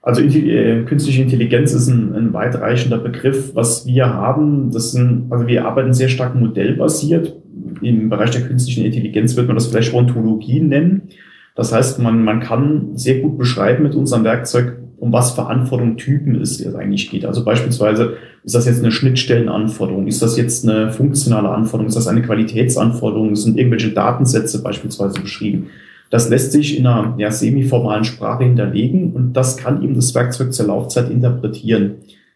Also 0.01 0.21
äh, 0.21 0.83
künstliche 0.83 1.21
Intelligenz 1.21 1.73
ist 1.73 1.89
ein, 1.89 2.15
ein 2.15 2.33
weitreichender 2.33 2.97
Begriff. 2.97 3.53
Was 3.55 3.85
wir 3.85 4.05
haben, 4.05 4.71
das 4.71 4.93
sind, 4.93 5.27
also 5.31 5.47
wir 5.47 5.65
arbeiten 5.65 5.93
sehr 5.93 6.09
stark 6.09 6.33
modellbasiert. 6.33 7.35
Im 7.81 8.09
Bereich 8.09 8.31
der 8.31 8.47
künstlichen 8.47 8.85
Intelligenz 8.85 9.35
wird 9.35 9.47
man 9.47 9.57
das 9.57 9.67
vielleicht 9.67 9.93
Ontologie 9.93 10.61
nennen. 10.61 11.09
Das 11.55 11.73
heißt, 11.73 11.99
man, 11.99 12.23
man 12.23 12.39
kann 12.39 12.95
sehr 12.95 13.19
gut 13.19 13.37
beschreiben 13.37 13.83
mit 13.83 13.95
unserem 13.95 14.23
Werkzeug, 14.23 14.77
um 15.03 15.11
was 15.11 15.31
Verantwortung 15.31 15.97
Typen 15.97 16.39
es 16.39 16.65
eigentlich 16.75 17.11
geht. 17.11 17.25
Also 17.25 17.43
beispielsweise, 17.43 18.13
ist 18.45 18.55
das 18.55 18.65
jetzt 18.65 18.79
eine 18.79 18.93
Schnittstellenanforderung? 18.93 20.07
Ist 20.07 20.21
das 20.21 20.37
jetzt 20.37 20.67
eine 20.67 20.93
funktionale 20.93 21.49
Anforderung? 21.49 21.89
Ist 21.89 21.97
das 21.97 22.07
eine 22.07 22.21
Qualitätsanforderung? 22.21 23.35
Sind 23.35 23.57
irgendwelche 23.57 23.89
Datensätze 23.89 24.63
beispielsweise 24.63 25.19
beschrieben? 25.19 25.67
Das 26.09 26.29
lässt 26.29 26.53
sich 26.53 26.77
in 26.77 26.87
einer 26.87 27.15
ja, 27.17 27.31
semi-formalen 27.31 28.05
Sprache 28.05 28.45
hinterlegen 28.45 29.11
und 29.11 29.33
das 29.33 29.57
kann 29.57 29.83
eben 29.83 29.93
das 29.93 30.15
Werkzeug 30.15 30.53
zur 30.53 30.67
Laufzeit 30.67 31.09
interpretieren 31.09 31.95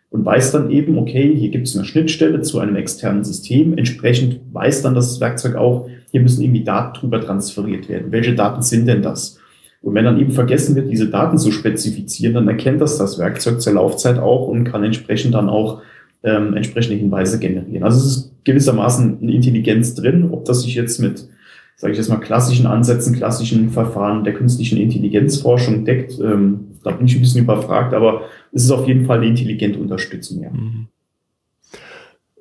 und 0.09 0.25
weiß 0.25 0.51
dann 0.51 0.69
eben, 0.69 0.97
okay, 0.97 1.33
hier 1.33 1.51
gibt 1.51 1.67
es 1.67 1.75
eine 1.77 1.85
Schnittstelle 1.85 2.41
zu 2.41 2.59
einem 2.59 2.75
externen 2.75 3.23
System. 3.23 3.77
Entsprechend 3.77 4.41
weiß 4.51 4.81
dann 4.81 4.93
das 4.93 5.21
Werkzeug 5.21 5.55
auch, 5.55 5.87
hier 6.11 6.19
müssen 6.19 6.41
irgendwie 6.41 6.65
Daten 6.65 6.99
drüber 6.99 7.21
transferiert 7.21 7.87
werden. 7.87 8.11
Welche 8.11 8.35
Daten 8.35 8.61
sind 8.61 8.87
denn 8.89 9.01
das? 9.01 9.39
Und 9.87 9.95
wenn 9.95 10.03
dann 10.03 10.19
eben 10.19 10.33
vergessen 10.33 10.75
wird, 10.75 10.91
diese 10.91 11.07
Daten 11.07 11.37
zu 11.37 11.49
spezifizieren, 11.49 12.33
dann 12.33 12.49
erkennt 12.49 12.81
das 12.81 12.97
das 12.97 13.17
Werkzeug 13.19 13.61
zur 13.61 13.75
Laufzeit 13.75 14.19
auch 14.19 14.49
und 14.49 14.65
kann 14.65 14.83
entsprechend 14.83 15.33
dann 15.33 15.47
auch 15.47 15.81
ähm, 16.23 16.57
entsprechende 16.57 16.97
Hinweise 16.97 17.39
generieren. 17.39 17.85
Also 17.85 17.99
es 17.99 18.05
ist 18.05 18.31
gewissermaßen 18.43 19.19
eine 19.21 19.31
Intelligenz 19.31 19.95
drin, 19.95 20.27
ob 20.29 20.43
das 20.43 20.63
sich 20.63 20.75
jetzt 20.75 20.99
mit, 20.99 21.29
sage 21.77 21.93
ich 21.93 21.97
jetzt 21.97 22.09
mal, 22.09 22.17
klassischen 22.17 22.65
Ansätzen, 22.65 23.15
klassischen 23.15 23.69
Verfahren 23.69 24.25
der 24.25 24.33
künstlichen 24.33 24.77
Intelligenzforschung 24.77 25.85
deckt. 25.85 26.19
Ähm, 26.19 26.67
da 26.83 26.91
bin 26.91 27.07
ich 27.07 27.15
ein 27.15 27.21
bisschen 27.21 27.43
überfragt, 27.43 27.93
aber 27.93 28.23
es 28.51 28.65
ist 28.65 28.71
auf 28.71 28.89
jeden 28.89 29.05
Fall 29.05 29.19
eine 29.19 29.27
intelligente 29.27 29.79
Unterstützung, 29.79 30.43
ja. 30.43 30.49
Mhm. 30.49 30.87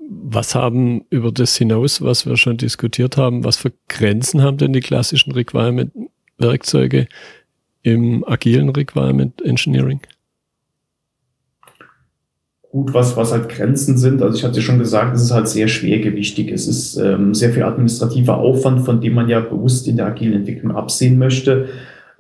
Was 0.09 0.57
haben 0.57 1.05
über 1.11 1.31
das 1.31 1.57
hinaus, 1.57 2.03
was 2.03 2.27
wir 2.27 2.37
schon 2.37 2.57
diskutiert 2.57 3.17
haben, 3.17 3.45
was 3.45 3.57
für 3.57 3.73
Grenzen 3.89 4.43
haben 4.43 4.57
denn 4.57 4.73
die 4.73 4.81
klassischen 4.81 5.31
Requirement 5.31 5.93
Werkzeuge 6.39 7.07
im 7.87 8.25
agilen 8.27 8.69
Requirement 8.71 9.41
Engineering? 9.43 10.01
Gut, 12.73 12.93
was, 12.93 13.17
was 13.17 13.31
halt 13.31 13.49
Grenzen 13.49 13.97
sind, 13.97 14.21
also 14.21 14.37
ich 14.37 14.45
hatte 14.45 14.61
schon 14.61 14.81
gesagt, 14.81 15.15
es 15.15 15.23
ist 15.23 15.31
halt 15.31 15.47
sehr 15.47 15.69
schwergewichtig. 15.69 16.51
Es 16.51 16.67
ist 16.67 16.97
ähm, 16.97 17.33
sehr 17.33 17.53
viel 17.53 17.63
administrativer 17.63 18.39
Aufwand, 18.39 18.85
von 18.85 19.01
dem 19.01 19.15
man 19.15 19.29
ja 19.29 19.39
bewusst 19.39 19.87
in 19.87 19.97
der 19.97 20.07
agilen 20.07 20.35
Entwicklung 20.35 20.73
absehen 20.75 21.17
möchte. 21.17 21.69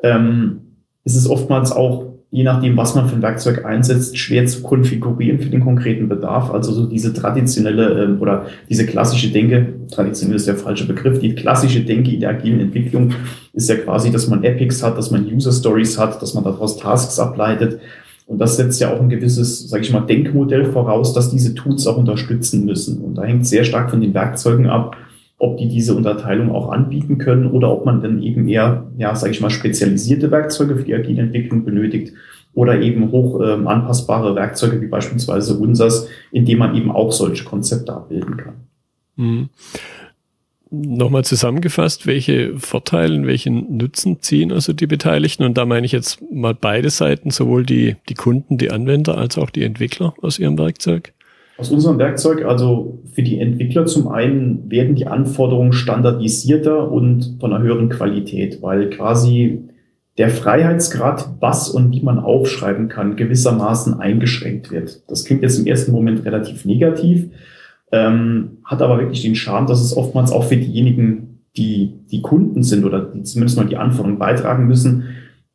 Ähm, 0.05 0.61
es 1.03 1.17
ist 1.17 1.27
oftmals 1.27 1.73
auch 1.73 2.16
je 2.31 2.43
nachdem, 2.43 2.77
was 2.77 2.95
man 2.95 3.09
für 3.09 3.15
ein 3.15 3.23
Werkzeug 3.23 3.65
einsetzt, 3.65 4.19
schwer 4.19 4.47
zu 4.47 4.63
konfigurieren 4.63 5.39
für 5.39 5.49
den 5.49 5.61
konkreten 5.61 6.09
Bedarf. 6.09 6.51
Also 6.51 6.73
so 6.73 6.87
diese 6.87 7.15
traditionelle 7.15 8.05
ähm, 8.05 8.21
oder 8.21 8.47
diese 8.69 8.85
klassische 8.85 9.31
Denke, 9.31 9.75
traditionell 9.91 10.37
ist 10.37 10.49
der 10.49 10.57
falsche 10.57 10.87
Begriff, 10.87 11.21
die 11.21 11.35
klassische 11.35 11.81
Denke 11.81 12.13
in 12.13 12.21
der 12.21 12.31
agilen 12.31 12.61
Entwicklung 12.61 13.13
ist 13.53 13.69
ja 13.69 13.77
quasi, 13.77 14.11
dass 14.11 14.29
man 14.29 14.45
Epics 14.45 14.83
hat, 14.83 14.99
dass 14.99 15.11
man 15.11 15.25
User 15.25 15.53
Stories 15.53 15.99
hat, 15.99 16.21
dass 16.21 16.35
man 16.35 16.45
daraus 16.45 16.77
Tasks 16.77 17.19
ableitet. 17.19 17.81
Und 18.27 18.39
das 18.39 18.57
setzt 18.57 18.81
ja 18.81 18.93
auch 18.93 19.01
ein 19.01 19.09
gewisses, 19.09 19.71
sage 19.71 19.85
ich 19.85 19.93
mal, 19.93 20.01
Denkmodell 20.01 20.65
voraus, 20.65 21.15
dass 21.15 21.31
diese 21.31 21.55
Tools 21.55 21.87
auch 21.87 21.97
unterstützen 21.97 22.65
müssen. 22.65 23.01
Und 23.01 23.15
da 23.15 23.23
hängt 23.23 23.47
sehr 23.47 23.63
stark 23.63 23.89
von 23.89 24.01
den 24.01 24.15
Werkzeugen 24.15 24.67
ab, 24.67 24.97
ob 25.39 25.59
die 25.59 25.69
diese 25.69 25.95
Unterteilung 25.95 26.51
auch 26.51 26.71
anbieten 26.71 27.19
können 27.19 27.51
oder 27.51 27.71
ob 27.71 27.85
man 27.85 28.01
dann 28.01 28.23
eben 28.23 28.49
eher, 28.49 28.87
ja, 28.97 29.15
sage 29.15 29.33
ich 29.33 29.41
mal, 29.41 29.51
spezialisierte 29.51 30.31
Werkzeuge 30.31 30.77
für 30.77 30.85
die 30.85 30.95
agile 30.95 31.23
Entwicklung 31.23 31.65
benötigt 31.65 32.15
oder 32.55 32.81
eben 32.81 33.13
hoch 33.13 33.41
ähm, 33.45 33.69
anpassbare 33.69 34.35
Werkzeuge 34.35 34.81
wie 34.81 34.87
beispielsweise 34.87 35.59
unsers, 35.59 36.09
in 36.33 36.47
dem 36.47 36.59
man 36.59 36.75
eben 36.75 36.91
auch 36.91 37.13
solche 37.13 37.45
Konzepte 37.45 37.93
abbilden 37.93 38.39
kann. 38.39 38.55
Mhm. 39.17 39.49
Nochmal 40.71 41.25
zusammengefasst, 41.25 42.07
welche 42.07 42.59
Vorteile, 42.59 43.27
welchen 43.27 43.77
Nutzen 43.77 44.21
ziehen 44.21 44.53
also 44.53 44.73
die 44.73 44.89
Beteiligten? 44.89 45.45
Und 45.45 45.57
da 45.57 45.65
meine 45.65 45.87
ich 45.87 45.93
jetzt 45.93 46.21
mal 46.33 46.55
beide 46.55 46.91
Seiten, 46.91 47.31
sowohl 47.31 47.65
die, 47.65 47.97
die 48.09 48.15
Kunden, 48.15 48.59
die 48.59 48.71
Anwender 48.71 49.17
als 49.17 49.39
auch 49.39 49.51
die 49.51 49.63
Entwickler 49.63 50.15
aus 50.23 50.39
ihrem 50.39 50.59
Werkzeug. 50.59 51.13
Aus 51.59 51.71
unserem 51.71 51.99
Werkzeug, 51.99 52.45
also 52.45 53.03
für 53.13 53.23
die 53.23 53.41
Entwickler 53.41 53.87
zum 53.87 54.09
einen 54.09 54.71
werden 54.71 54.95
die 54.95 55.07
Anforderungen 55.07 55.73
standardisierter 55.73 56.91
und 56.91 57.39
von 57.41 57.53
einer 57.53 57.65
höheren 57.65 57.89
Qualität, 57.89 58.61
weil 58.61 58.91
quasi 58.91 59.63
der 60.19 60.29
Freiheitsgrad, 60.29 61.29
was 61.41 61.71
und 61.71 61.93
wie 61.93 62.03
man 62.03 62.19
aufschreiben 62.19 62.89
kann, 62.89 63.17
gewissermaßen 63.17 64.01
eingeschränkt 64.01 64.71
wird. 64.71 65.03
Das 65.09 65.25
klingt 65.25 65.43
jetzt 65.43 65.59
im 65.59 65.67
ersten 65.67 65.93
Moment 65.93 66.25
relativ 66.25 66.65
negativ, 66.65 67.31
ähm, 67.93 68.59
hat 68.65 68.83
aber 68.83 68.99
wirklich 68.99 69.23
den 69.23 69.35
Charme, 69.35 69.67
dass 69.67 69.81
es 69.81 69.97
oftmals 69.97 70.33
auch 70.33 70.45
für 70.45 70.57
diejenigen, 70.57 71.41
die 71.57 71.95
die 72.11 72.21
Kunden 72.21 72.63
sind 72.63 72.85
oder 72.85 73.01
die 73.01 73.23
zumindest 73.23 73.59
mal 73.59 73.67
die 73.67 73.77
Anforderungen 73.77 74.19
beitragen 74.19 74.67
müssen, 74.67 75.05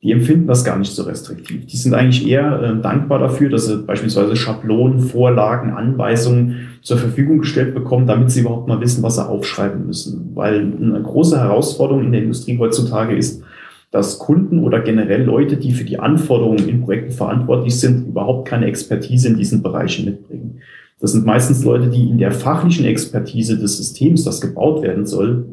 die 0.03 0.11
empfinden 0.11 0.47
das 0.47 0.63
gar 0.63 0.79
nicht 0.79 0.91
so 0.93 1.03
restriktiv. 1.03 1.67
Die 1.67 1.77
sind 1.77 1.93
eigentlich 1.93 2.27
eher 2.27 2.61
äh, 2.61 2.81
dankbar 2.81 3.19
dafür, 3.19 3.49
dass 3.49 3.67
sie 3.67 3.77
beispielsweise 3.77 4.35
Schablonen, 4.35 4.99
Vorlagen, 4.99 5.71
Anweisungen 5.71 6.69
zur 6.81 6.97
Verfügung 6.97 7.39
gestellt 7.39 7.75
bekommen, 7.75 8.07
damit 8.07 8.31
sie 8.31 8.41
überhaupt 8.41 8.67
mal 8.67 8.81
wissen, 8.81 9.03
was 9.03 9.15
sie 9.15 9.27
aufschreiben 9.27 9.85
müssen. 9.85 10.31
Weil 10.33 10.59
eine 10.59 11.01
große 11.01 11.39
Herausforderung 11.39 12.03
in 12.03 12.11
der 12.11 12.23
Industrie 12.23 12.57
heutzutage 12.57 13.15
ist, 13.15 13.43
dass 13.91 14.17
Kunden 14.17 14.59
oder 14.59 14.79
generell 14.79 15.23
Leute, 15.23 15.57
die 15.57 15.73
für 15.73 15.83
die 15.83 15.99
Anforderungen 15.99 16.67
in 16.67 16.81
Projekten 16.81 17.11
verantwortlich 17.11 17.79
sind, 17.79 18.07
überhaupt 18.07 18.47
keine 18.47 18.65
Expertise 18.65 19.27
in 19.27 19.37
diesen 19.37 19.61
Bereichen 19.61 20.05
mitbringen. 20.05 20.61
Das 20.99 21.11
sind 21.11 21.25
meistens 21.25 21.63
Leute, 21.63 21.89
die 21.89 22.09
in 22.09 22.17
der 22.17 22.31
fachlichen 22.31 22.85
Expertise 22.85 23.57
des 23.57 23.77
Systems, 23.77 24.23
das 24.23 24.39
gebaut 24.39 24.81
werden 24.81 25.05
soll, 25.05 25.45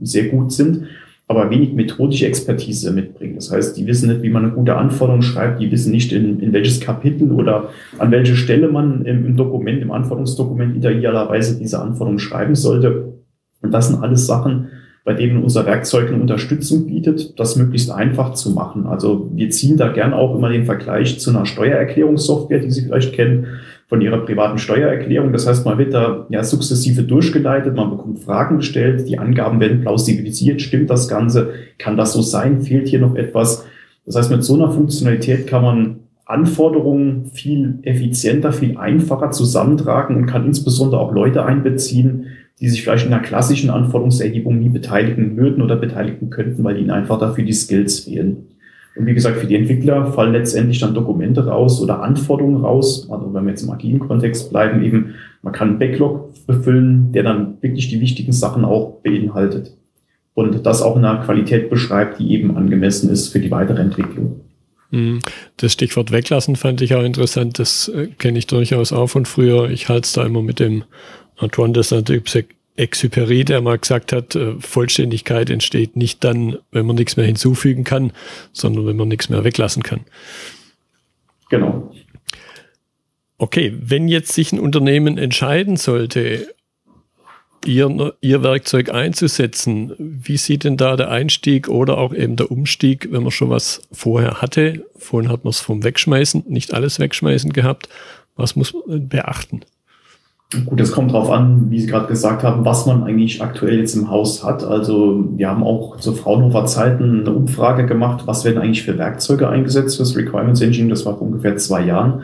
sehr 0.00 0.28
gut 0.28 0.52
sind, 0.52 0.84
aber 1.28 1.50
wenig 1.50 1.72
methodische 1.72 2.26
Expertise 2.26 2.92
mitbringen. 2.92 3.36
Das 3.36 3.50
heißt, 3.50 3.76
die 3.76 3.86
wissen 3.86 4.10
nicht, 4.10 4.22
wie 4.22 4.28
man 4.28 4.44
eine 4.44 4.52
gute 4.52 4.76
Anforderung 4.76 5.22
schreibt, 5.22 5.60
die 5.60 5.70
wissen 5.70 5.90
nicht, 5.90 6.12
in, 6.12 6.40
in 6.40 6.52
welches 6.52 6.80
Kapitel 6.80 7.32
oder 7.32 7.70
an 7.98 8.10
welche 8.10 8.36
Stelle 8.36 8.68
man 8.68 9.04
im, 9.06 9.26
im 9.26 9.36
Dokument, 9.36 9.80
im 9.80 9.92
Anforderungsdokument 9.92 10.76
idealerweise 10.76 11.58
diese 11.58 11.80
Anforderung 11.80 12.18
schreiben 12.18 12.54
sollte. 12.54 13.14
Und 13.62 13.72
das 13.72 13.88
sind 13.88 14.02
alles 14.02 14.26
Sachen, 14.26 14.68
bei 15.04 15.14
denen 15.14 15.42
unser 15.42 15.66
Werkzeug 15.66 16.08
eine 16.08 16.20
Unterstützung 16.20 16.86
bietet, 16.86 17.38
das 17.38 17.56
möglichst 17.56 17.90
einfach 17.90 18.34
zu 18.34 18.50
machen. 18.50 18.86
Also 18.86 19.30
wir 19.32 19.50
ziehen 19.50 19.76
da 19.76 19.88
gern 19.88 20.12
auch 20.12 20.36
immer 20.36 20.48
den 20.48 20.64
Vergleich 20.64 21.18
zu 21.18 21.30
einer 21.30 21.44
Steuererklärungssoftware, 21.44 22.60
die 22.60 22.70
Sie 22.70 22.82
vielleicht 22.82 23.12
kennen, 23.12 23.46
von 23.92 24.00
Ihrer 24.00 24.24
privaten 24.24 24.56
Steuererklärung. 24.56 25.34
Das 25.34 25.46
heißt, 25.46 25.66
man 25.66 25.76
wird 25.76 25.92
da 25.92 26.24
ja 26.30 26.42
sukzessive 26.42 27.02
durchgeleitet, 27.02 27.76
man 27.76 27.90
bekommt 27.90 28.20
Fragen 28.20 28.56
gestellt, 28.56 29.06
die 29.06 29.18
Angaben 29.18 29.60
werden 29.60 29.82
plausibilisiert, 29.82 30.62
stimmt 30.62 30.88
das 30.88 31.08
Ganze, 31.08 31.50
kann 31.76 31.98
das 31.98 32.14
so 32.14 32.22
sein, 32.22 32.62
fehlt 32.62 32.88
hier 32.88 33.00
noch 33.00 33.16
etwas. 33.16 33.66
Das 34.06 34.16
heißt, 34.16 34.30
mit 34.30 34.44
so 34.44 34.54
einer 34.54 34.70
Funktionalität 34.70 35.46
kann 35.46 35.62
man 35.62 35.96
Anforderungen 36.24 37.26
viel 37.34 37.80
effizienter, 37.82 38.54
viel 38.54 38.78
einfacher 38.78 39.30
zusammentragen 39.30 40.16
und 40.16 40.24
kann 40.24 40.46
insbesondere 40.46 40.98
auch 40.98 41.12
Leute 41.12 41.44
einbeziehen, 41.44 42.28
die 42.60 42.70
sich 42.70 42.82
vielleicht 42.82 43.04
in 43.04 43.12
einer 43.12 43.22
klassischen 43.22 43.68
Anforderungserhebung 43.68 44.58
nie 44.58 44.70
beteiligen 44.70 45.36
würden 45.36 45.62
oder 45.62 45.76
beteiligen 45.76 46.30
könnten, 46.30 46.64
weil 46.64 46.78
ihnen 46.78 46.92
einfach 46.92 47.18
dafür 47.18 47.44
die 47.44 47.52
Skills 47.52 48.00
fehlen. 48.00 48.51
Und 48.94 49.06
wie 49.06 49.14
gesagt, 49.14 49.38
für 49.38 49.46
die 49.46 49.56
Entwickler 49.56 50.12
fallen 50.12 50.32
letztendlich 50.32 50.80
dann 50.80 50.94
Dokumente 50.94 51.46
raus 51.46 51.80
oder 51.80 52.02
Anforderungen 52.02 52.62
raus. 52.62 53.08
Also 53.10 53.32
wenn 53.32 53.44
wir 53.44 53.50
jetzt 53.50 53.62
im 53.62 53.70
agilen 53.70 54.00
Kontext 54.00 54.50
bleiben, 54.50 54.82
eben, 54.82 55.14
man 55.42 55.52
kann 55.52 55.70
einen 55.70 55.78
Backlog 55.78 56.46
befüllen, 56.46 57.12
der 57.12 57.22
dann 57.22 57.56
wirklich 57.62 57.88
die 57.88 58.00
wichtigen 58.00 58.32
Sachen 58.32 58.64
auch 58.64 59.00
beinhaltet. 59.02 59.76
Und 60.34 60.64
das 60.66 60.82
auch 60.82 60.96
in 60.96 61.04
einer 61.04 61.24
Qualität 61.24 61.70
beschreibt, 61.70 62.18
die 62.18 62.32
eben 62.32 62.56
angemessen 62.56 63.10
ist 63.10 63.28
für 63.28 63.40
die 63.40 63.50
weitere 63.50 63.80
Entwicklung. 63.80 64.40
Hm. 64.90 65.20
Das 65.56 65.72
Stichwort 65.72 66.12
weglassen 66.12 66.56
fand 66.56 66.82
ich 66.82 66.94
auch 66.94 67.02
interessant. 67.02 67.58
Das 67.58 67.88
äh, 67.88 68.08
kenne 68.18 68.38
ich 68.38 68.46
durchaus 68.46 68.92
auch 68.92 69.08
von 69.08 69.24
früher. 69.24 69.70
Ich 69.70 69.88
halte 69.88 70.06
es 70.06 70.12
da 70.12 70.24
immer 70.24 70.42
mit 70.42 70.60
dem 70.60 70.84
Antoine 71.38 71.72
de 71.72 71.82
Saint-Exupéry, 71.82 72.46
der 72.76 73.60
mal 73.60 73.78
gesagt 73.78 74.12
hat, 74.12 74.34
äh, 74.34 74.54
Vollständigkeit 74.60 75.50
entsteht 75.50 75.96
nicht 75.96 76.24
dann, 76.24 76.58
wenn 76.70 76.86
man 76.86 76.96
nichts 76.96 77.16
mehr 77.16 77.26
hinzufügen 77.26 77.84
kann, 77.84 78.12
sondern 78.52 78.86
wenn 78.86 78.96
man 78.96 79.08
nichts 79.08 79.28
mehr 79.28 79.44
weglassen 79.44 79.82
kann. 79.82 80.00
Genau. 81.50 81.92
Okay, 83.38 83.76
wenn 83.78 84.08
jetzt 84.08 84.32
sich 84.32 84.52
ein 84.52 84.60
Unternehmen 84.60 85.18
entscheiden 85.18 85.76
sollte, 85.76 86.54
ihr, 87.66 88.14
ihr 88.20 88.42
Werkzeug 88.42 88.90
einzusetzen, 88.90 89.94
wie 89.98 90.36
sieht 90.36 90.64
denn 90.64 90.76
da 90.76 90.96
der 90.96 91.10
Einstieg 91.10 91.68
oder 91.68 91.98
auch 91.98 92.14
eben 92.14 92.36
der 92.36 92.50
Umstieg, 92.50 93.08
wenn 93.10 93.22
man 93.22 93.30
schon 93.30 93.50
was 93.50 93.82
vorher 93.92 94.40
hatte? 94.40 94.86
Vorhin 94.96 95.30
hat 95.30 95.44
man 95.44 95.50
es 95.50 95.60
vom 95.60 95.84
Wegschmeißen, 95.84 96.44
nicht 96.48 96.74
alles 96.74 96.98
wegschmeißen 96.98 97.52
gehabt. 97.52 97.88
Was 98.36 98.56
muss 98.56 98.72
man 98.72 99.08
beachten? 99.08 99.62
Gut, 100.66 100.80
es 100.80 100.92
kommt 100.92 101.12
darauf 101.12 101.30
an, 101.30 101.70
wie 101.70 101.80
Sie 101.80 101.86
gerade 101.86 102.06
gesagt 102.06 102.42
haben, 102.42 102.64
was 102.64 102.84
man 102.86 103.04
eigentlich 103.04 103.42
aktuell 103.42 103.78
jetzt 103.78 103.94
im 103.94 104.10
Haus 104.10 104.44
hat. 104.44 104.64
Also 104.64 105.24
wir 105.36 105.48
haben 105.48 105.62
auch 105.62 105.96
zu 105.98 106.12
Fraunhofer 106.12 106.66
Zeiten 106.66 107.20
eine 107.20 107.32
Umfrage 107.32 107.86
gemacht, 107.86 108.26
was 108.26 108.44
werden 108.44 108.58
eigentlich 108.58 108.82
für 108.82 108.98
Werkzeuge 108.98 109.48
eingesetzt 109.48 109.96
fürs 109.96 110.16
Requirements 110.16 110.60
Engine. 110.60 110.88
Das 110.90 111.06
war 111.06 111.16
vor 111.16 111.26
ungefähr 111.26 111.56
zwei 111.56 111.84
Jahren. 111.84 112.22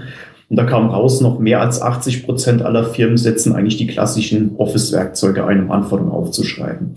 Und 0.50 0.56
da 0.56 0.64
kam 0.64 0.88
raus, 0.88 1.20
noch 1.20 1.38
mehr 1.38 1.60
als 1.60 1.80
80 1.80 2.24
Prozent 2.24 2.62
aller 2.62 2.84
Firmen 2.84 3.18
setzen 3.18 3.54
eigentlich 3.54 3.76
die 3.76 3.86
klassischen 3.86 4.56
Office-Werkzeuge 4.56 5.44
ein, 5.46 5.64
um 5.64 5.70
Anforderungen 5.70 6.12
aufzuschreiben. 6.12 6.94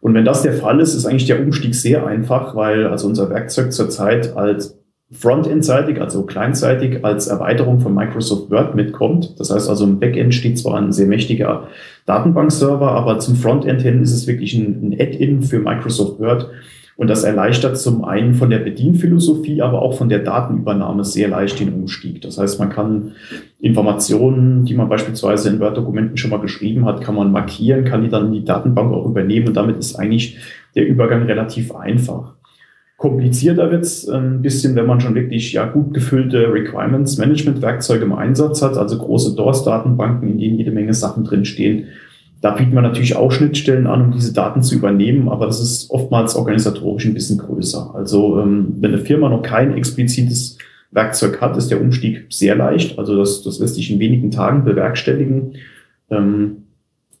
Und 0.00 0.14
wenn 0.14 0.24
das 0.24 0.42
der 0.42 0.52
Fall 0.52 0.80
ist, 0.80 0.94
ist 0.94 1.06
eigentlich 1.06 1.26
der 1.26 1.40
Umstieg 1.40 1.74
sehr 1.74 2.06
einfach, 2.06 2.54
weil 2.54 2.86
also 2.86 3.08
unser 3.08 3.30
Werkzeug 3.30 3.72
zurzeit 3.72 4.36
als 4.36 4.77
Frontend-seitig, 5.10 6.00
also 6.02 6.24
kleinseitig, 6.24 7.02
als 7.02 7.28
Erweiterung 7.28 7.80
von 7.80 7.94
Microsoft 7.94 8.50
Word 8.50 8.74
mitkommt. 8.74 9.40
Das 9.40 9.50
heißt 9.50 9.68
also 9.70 9.84
im 9.84 9.98
Backend 9.98 10.34
steht 10.34 10.58
zwar 10.58 10.78
ein 10.78 10.92
sehr 10.92 11.06
mächtiger 11.06 11.68
Datenbankserver, 12.04 12.90
aber 12.92 13.18
zum 13.18 13.34
Frontend 13.34 13.80
hin 13.80 14.02
ist 14.02 14.12
es 14.12 14.26
wirklich 14.26 14.54
ein, 14.54 14.90
ein 14.90 14.92
Add-in 14.92 15.42
für 15.42 15.60
Microsoft 15.60 16.20
Word. 16.20 16.50
Und 16.98 17.08
das 17.08 17.22
erleichtert 17.22 17.78
zum 17.78 18.04
einen 18.04 18.34
von 18.34 18.50
der 18.50 18.58
Bedienphilosophie, 18.58 19.62
aber 19.62 19.82
auch 19.82 19.96
von 19.96 20.08
der 20.08 20.18
Datenübernahme 20.18 21.04
sehr 21.04 21.28
leicht 21.28 21.60
den 21.60 21.72
Umstieg. 21.72 22.20
Das 22.22 22.38
heißt, 22.38 22.58
man 22.58 22.70
kann 22.70 23.12
Informationen, 23.60 24.64
die 24.64 24.74
man 24.74 24.88
beispielsweise 24.88 25.48
in 25.48 25.60
Word-Dokumenten 25.60 26.16
schon 26.16 26.32
mal 26.32 26.40
geschrieben 26.40 26.86
hat, 26.86 27.00
kann 27.00 27.14
man 27.14 27.30
markieren, 27.30 27.84
kann 27.84 28.02
die 28.02 28.08
dann 28.08 28.26
in 28.26 28.32
die 28.32 28.44
Datenbank 28.44 28.92
auch 28.92 29.06
übernehmen 29.06 29.46
und 29.46 29.56
damit 29.56 29.78
ist 29.78 29.94
eigentlich 29.94 30.38
der 30.74 30.88
Übergang 30.88 31.22
relativ 31.22 31.72
einfach. 31.72 32.34
Komplizierter 32.98 33.70
wird's 33.70 34.08
ein 34.08 34.42
bisschen, 34.42 34.74
wenn 34.74 34.86
man 34.86 35.00
schon 35.00 35.14
wirklich 35.14 35.52
ja 35.52 35.66
gut 35.66 35.94
gefüllte 35.94 36.52
Requirements-Management-Werkzeuge 36.52 38.04
im 38.04 38.12
Einsatz 38.12 38.60
hat, 38.60 38.76
also 38.76 38.98
große 38.98 39.36
DORS-Datenbanken, 39.36 40.28
in 40.28 40.38
denen 40.38 40.58
jede 40.58 40.72
Menge 40.72 40.92
Sachen 40.92 41.22
drinstehen. 41.22 41.86
Da 42.40 42.50
bietet 42.50 42.74
man 42.74 42.82
natürlich 42.82 43.14
auch 43.14 43.30
Schnittstellen 43.30 43.86
an, 43.86 44.02
um 44.02 44.10
diese 44.10 44.32
Daten 44.32 44.64
zu 44.64 44.74
übernehmen, 44.74 45.28
aber 45.28 45.46
das 45.46 45.60
ist 45.60 45.92
oftmals 45.92 46.34
organisatorisch 46.34 47.06
ein 47.06 47.14
bisschen 47.14 47.38
größer. 47.38 47.94
Also 47.94 48.40
ähm, 48.40 48.74
wenn 48.80 48.92
eine 48.92 49.02
Firma 49.02 49.28
noch 49.28 49.42
kein 49.42 49.76
explizites 49.76 50.58
Werkzeug 50.90 51.40
hat, 51.40 51.56
ist 51.56 51.70
der 51.70 51.80
Umstieg 51.80 52.26
sehr 52.30 52.56
leicht. 52.56 52.98
Also 52.98 53.16
das, 53.16 53.42
das 53.44 53.60
lässt 53.60 53.76
sich 53.76 53.92
in 53.92 54.00
wenigen 54.00 54.32
Tagen 54.32 54.64
bewerkstelligen. 54.64 55.52
Ähm, 56.10 56.64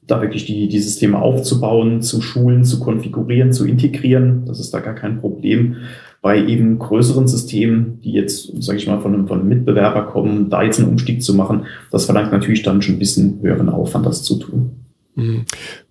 da 0.08 0.20
wirklich 0.20 0.46
die, 0.46 0.68
die 0.68 0.80
Systeme 0.80 1.20
aufzubauen, 1.20 2.02
zu 2.02 2.20
schulen, 2.20 2.64
zu 2.64 2.80
konfigurieren, 2.80 3.52
zu 3.52 3.66
integrieren. 3.66 4.44
Das 4.46 4.58
ist 4.58 4.72
da 4.72 4.80
gar 4.80 4.94
kein 4.94 5.20
Problem. 5.20 5.76
Bei 6.20 6.44
eben 6.44 6.78
größeren 6.78 7.28
Systemen, 7.28 8.00
die 8.02 8.12
jetzt, 8.12 8.50
sage 8.62 8.78
ich 8.78 8.86
mal, 8.88 9.00
von 9.00 9.14
einem, 9.14 9.28
von 9.28 9.40
einem 9.40 9.48
Mitbewerber 9.48 10.06
kommen, 10.06 10.50
da 10.50 10.62
jetzt 10.62 10.80
einen 10.80 10.88
Umstieg 10.88 11.22
zu 11.22 11.34
machen, 11.34 11.66
das 11.92 12.06
verlangt 12.06 12.32
natürlich 12.32 12.62
dann 12.62 12.82
schon 12.82 12.96
ein 12.96 12.98
bisschen 12.98 13.40
höheren 13.40 13.68
Aufwand, 13.68 14.06
das 14.06 14.24
zu 14.24 14.36
tun. 14.36 14.70
Mhm. 15.14 15.44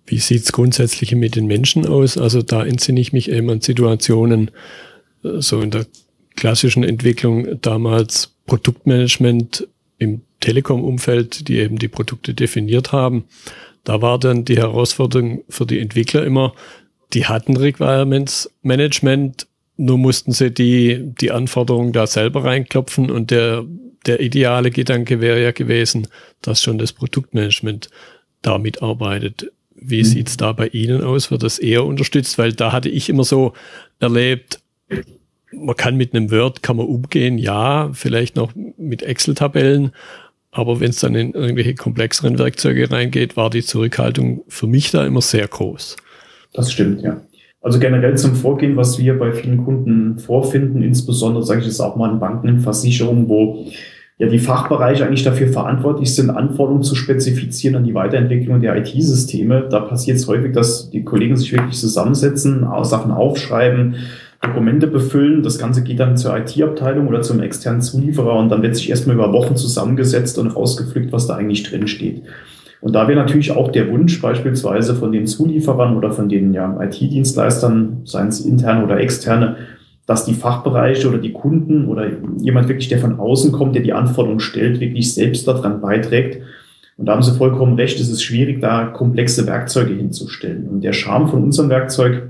Wie 0.04 0.18
sieht's 0.18 0.52
grundsätzlich 0.52 1.14
mit 1.14 1.36
den 1.36 1.46
Menschen 1.46 1.86
aus? 1.86 2.18
Also 2.18 2.42
da 2.42 2.64
entsinne 2.64 3.00
ich 3.00 3.12
mich 3.12 3.30
eben 3.30 3.48
an 3.50 3.60
Situationen, 3.60 4.50
äh, 5.22 5.40
so 5.40 5.60
in 5.60 5.70
der 5.70 5.86
klassischen 6.36 6.82
Entwicklung 6.82 7.60
damals 7.60 8.34
Produktmanagement 8.46 9.68
im 9.98 10.22
Telekom-Umfeld, 10.40 11.48
die 11.48 11.58
eben 11.58 11.78
die 11.78 11.88
Produkte 11.88 12.34
definiert 12.34 12.92
haben. 12.92 13.24
Da 13.88 14.02
war 14.02 14.18
dann 14.18 14.44
die 14.44 14.58
Herausforderung 14.58 15.44
für 15.48 15.64
die 15.64 15.78
Entwickler 15.78 16.22
immer, 16.22 16.52
die 17.14 17.24
hatten 17.24 17.56
Requirements 17.56 18.54
Management, 18.60 19.46
nur 19.78 19.96
mussten 19.96 20.32
sie 20.32 20.50
die, 20.50 21.14
die 21.18 21.30
Anforderungen 21.30 21.94
da 21.94 22.06
selber 22.06 22.44
reinklopfen 22.44 23.10
und 23.10 23.30
der, 23.30 23.64
der 24.04 24.20
ideale 24.20 24.70
Gedanke 24.70 25.22
wäre 25.22 25.42
ja 25.42 25.52
gewesen, 25.52 26.06
dass 26.42 26.62
schon 26.62 26.76
das 26.76 26.92
Produktmanagement 26.92 27.88
da 28.42 28.58
mitarbeitet. 28.58 29.52
Wie 29.74 30.00
mhm. 30.00 30.04
sieht's 30.04 30.36
da 30.36 30.52
bei 30.52 30.68
Ihnen 30.68 31.02
aus? 31.02 31.30
Wird 31.30 31.42
das 31.42 31.58
eher 31.58 31.86
unterstützt? 31.86 32.36
Weil 32.36 32.52
da 32.52 32.72
hatte 32.72 32.90
ich 32.90 33.08
immer 33.08 33.24
so 33.24 33.54
erlebt, 34.00 34.60
man 35.50 35.76
kann 35.76 35.96
mit 35.96 36.14
einem 36.14 36.30
Word, 36.30 36.62
kann 36.62 36.76
man 36.76 36.86
umgehen, 36.86 37.38
ja, 37.38 37.88
vielleicht 37.94 38.36
noch 38.36 38.52
mit 38.76 39.02
Excel-Tabellen, 39.02 39.92
aber 40.50 40.80
wenn 40.80 40.90
es 40.90 41.00
dann 41.00 41.14
in 41.14 41.32
irgendwelche 41.32 41.74
komplexeren 41.74 42.38
Werkzeuge 42.38 42.90
reingeht, 42.90 43.36
war 43.36 43.50
die 43.50 43.62
Zurückhaltung 43.62 44.44
für 44.48 44.66
mich 44.66 44.90
da 44.90 45.04
immer 45.06 45.20
sehr 45.20 45.46
groß. 45.46 45.96
Das 46.52 46.72
stimmt, 46.72 47.02
ja. 47.02 47.20
Also 47.60 47.78
generell 47.80 48.16
zum 48.16 48.34
Vorgehen, 48.34 48.76
was 48.76 48.98
wir 48.98 49.18
bei 49.18 49.32
vielen 49.32 49.64
Kunden 49.64 50.18
vorfinden, 50.18 50.82
insbesondere 50.82 51.44
sage 51.44 51.60
ich 51.60 51.66
jetzt 51.66 51.80
auch 51.80 51.96
mal 51.96 52.10
in 52.12 52.20
Banken, 52.20 52.48
in 52.48 52.60
Versicherungen, 52.60 53.28
wo 53.28 53.66
ja 54.16 54.28
die 54.28 54.38
Fachbereiche 54.38 55.04
eigentlich 55.04 55.24
dafür 55.24 55.48
verantwortlich 55.48 56.14
sind, 56.14 56.30
Anforderungen 56.30 56.82
zu 56.82 56.94
spezifizieren 56.94 57.76
an 57.76 57.84
die 57.84 57.94
Weiterentwicklung 57.94 58.60
der 58.60 58.76
IT-Systeme. 58.76 59.68
Da 59.70 59.80
passiert 59.80 60.18
es 60.18 60.26
häufig, 60.28 60.52
dass 60.52 60.90
die 60.90 61.04
Kollegen 61.04 61.36
sich 61.36 61.52
wirklich 61.52 61.76
zusammensetzen, 61.78 62.66
Sachen 62.82 63.10
aufschreiben, 63.10 63.96
Dokumente 64.40 64.86
befüllen. 64.86 65.42
Das 65.42 65.58
Ganze 65.58 65.82
geht 65.82 66.00
dann 66.00 66.16
zur 66.16 66.36
IT-Abteilung 66.36 67.08
oder 67.08 67.22
zum 67.22 67.40
externen 67.40 67.80
Zulieferer 67.80 68.36
und 68.36 68.48
dann 68.50 68.62
wird 68.62 68.76
sich 68.76 68.90
erstmal 68.90 69.16
über 69.16 69.32
Wochen 69.32 69.56
zusammengesetzt 69.56 70.38
und 70.38 70.48
rausgepflückt, 70.48 71.12
was 71.12 71.26
da 71.26 71.36
eigentlich 71.36 71.64
drin 71.64 71.88
steht. 71.88 72.22
Und 72.80 72.92
da 72.94 73.08
wäre 73.08 73.18
natürlich 73.18 73.50
auch 73.50 73.72
der 73.72 73.90
Wunsch 73.90 74.20
beispielsweise 74.22 74.94
von 74.94 75.10
den 75.10 75.26
Zulieferern 75.26 75.96
oder 75.96 76.12
von 76.12 76.28
den 76.28 76.54
ja, 76.54 76.78
IT-Dienstleistern, 76.80 78.02
seien 78.04 78.28
es 78.28 78.40
interne 78.40 78.84
oder 78.84 79.00
externe, 79.00 79.56
dass 80.06 80.24
die 80.24 80.34
Fachbereiche 80.34 81.08
oder 81.08 81.18
die 81.18 81.32
Kunden 81.32 81.86
oder 81.86 82.08
jemand 82.38 82.68
wirklich, 82.68 82.88
der 82.88 82.98
von 82.98 83.18
außen 83.18 83.50
kommt, 83.50 83.74
der 83.74 83.82
die 83.82 83.92
Anforderungen 83.92 84.40
stellt, 84.40 84.80
wirklich 84.80 85.12
selbst 85.12 85.48
daran 85.48 85.80
beiträgt. 85.80 86.40
Und 86.96 87.06
da 87.06 87.12
haben 87.12 87.22
Sie 87.22 87.36
vollkommen 87.36 87.74
recht, 87.74 88.00
es 88.00 88.08
ist 88.08 88.22
schwierig, 88.22 88.60
da 88.60 88.86
komplexe 88.86 89.46
Werkzeuge 89.46 89.94
hinzustellen. 89.94 90.68
Und 90.68 90.82
der 90.82 90.92
Charme 90.92 91.28
von 91.28 91.42
unserem 91.42 91.68
Werkzeug 91.68 92.27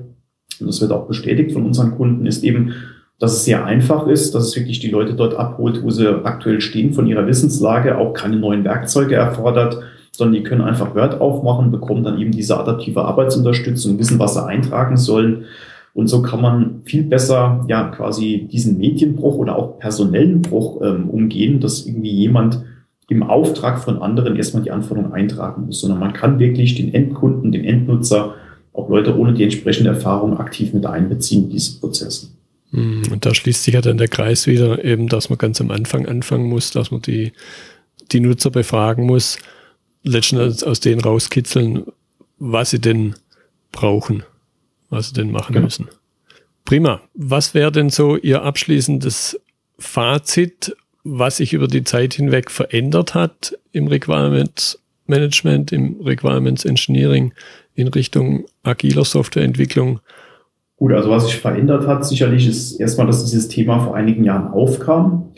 und 0.61 0.67
das 0.67 0.81
wird 0.81 0.93
auch 0.93 1.07
bestätigt 1.07 1.53
von 1.53 1.65
unseren 1.65 1.97
Kunden, 1.97 2.27
ist 2.27 2.45
eben, 2.45 2.75
dass 3.19 3.33
es 3.33 3.45
sehr 3.45 3.65
einfach 3.65 4.07
ist, 4.07 4.35
dass 4.35 4.49
es 4.49 4.57
wirklich 4.57 4.79
die 4.79 4.91
Leute 4.91 5.15
dort 5.15 5.35
abholt, 5.35 5.83
wo 5.83 5.91
sie 5.91 6.25
aktuell 6.25 6.61
stehen 6.61 6.93
von 6.93 7.07
ihrer 7.07 7.27
Wissenslage, 7.27 7.99
auch 7.99 8.13
keine 8.13 8.37
neuen 8.37 8.65
Werkzeuge 8.65 9.17
erfordert, 9.17 9.79
sondern 10.13 10.35
die 10.35 10.43
können 10.43 10.63
einfach 10.63 10.95
Word 10.95 11.21
aufmachen, 11.21 11.71
bekommen 11.71 12.05
dann 12.05 12.19
eben 12.19 12.33
diese 12.33 12.59
adaptive 12.59 13.03
Arbeitsunterstützung, 13.03 13.99
wissen, 13.99 14.19
was 14.19 14.35
sie 14.35 14.45
eintragen 14.45 14.97
sollen. 14.97 15.45
Und 15.95 16.09
so 16.09 16.23
kann 16.23 16.41
man 16.41 16.83
viel 16.85 17.03
besser 17.03 17.65
ja 17.69 17.89
quasi 17.89 18.49
diesen 18.51 18.79
Medienbruch 18.79 19.37
oder 19.37 19.57
auch 19.57 19.79
personellen 19.79 20.43
Bruch 20.43 20.81
ähm, 20.83 21.11
umgehen, 21.11 21.61
dass 21.61 21.87
irgendwie 21.87 22.13
jemand 22.13 22.63
im 23.09 23.23
Auftrag 23.23 23.79
von 23.79 24.03
anderen 24.03 24.37
erstmal 24.37 24.63
die 24.63 24.71
Anforderungen 24.71 25.15
eintragen 25.15 25.67
muss, 25.67 25.81
sondern 25.81 25.99
man 25.99 26.13
kann 26.13 26.39
wirklich 26.39 26.75
den 26.75 26.93
Endkunden, 26.93 27.53
den 27.53 27.65
Endnutzer 27.65 28.35
auch 28.79 28.89
Leute 28.89 29.17
ohne 29.17 29.35
die 29.35 29.43
entsprechende 29.43 29.91
Erfahrung 29.91 30.39
aktiv 30.39 30.73
mit 30.73 30.87
einbeziehen 30.87 31.45
in 31.45 31.51
diese 31.51 31.79
Prozesse. 31.81 32.29
Hm, 32.71 33.03
und 33.11 33.27
da 33.27 33.35
schließt 33.35 33.65
sich 33.65 33.75
ja 33.75 33.81
dann 33.81 33.99
der 33.99 34.09
Kreis 34.09 34.47
wieder, 34.47 34.85
eben, 34.85 35.09
dass 35.09 35.31
man 35.31 35.39
ganz 35.39 35.61
am 35.61 35.71
Anfang 35.71 36.07
anfangen 36.07 36.49
muss, 36.49 36.71
dass 36.71 36.91
man 36.91 37.03
die, 37.03 37.33
die 38.13 38.21
Nutzer 38.21 38.51
befragen 38.51 39.07
muss, 39.07 39.39
letztendlich 40.03 40.65
aus 40.67 40.81
denen 40.81 41.01
rauskitzeln, 41.01 41.85
was 42.39 42.71
sie 42.71 42.81
denn 42.81 43.15
brauchen, 43.73 44.23
was 44.91 45.09
sie 45.09 45.15
denn 45.15 45.31
machen 45.31 45.55
ja. 45.55 45.61
müssen. 45.61 45.89
Prima. 46.65 47.01
Was 47.15 47.55
wäre 47.55 47.73
denn 47.73 47.91
so 47.91 48.17
Ihr 48.17 48.43
abschließendes 48.43 49.41
Fazit, 49.79 50.77
was 51.03 51.39
sich 51.39 51.53
über 51.53 51.67
die 51.67 51.85
Zeit 51.85 52.15
hinweg 52.15 52.51
verändert 52.51 53.15
hat 53.15 53.57
im 53.73 53.87
Requirements 53.87 54.79
Management, 55.07 55.73
im 55.73 56.01
Requirements 56.03 56.65
Engineering 56.65 57.33
in 57.79 57.89
Richtung 57.89 58.47
agiler 58.65 59.05
Softwareentwicklung? 59.05 60.01
Gut, 60.77 60.93
also 60.93 61.11
was 61.11 61.27
sich 61.27 61.37
verändert 61.37 61.87
hat, 61.87 62.05
sicherlich 62.05 62.47
ist 62.49 62.79
erstmal, 62.81 63.07
dass 63.07 63.25
dieses 63.25 63.49
Thema 63.49 63.79
vor 63.79 63.95
einigen 63.95 64.25
Jahren 64.25 64.49
aufkam. 64.49 65.29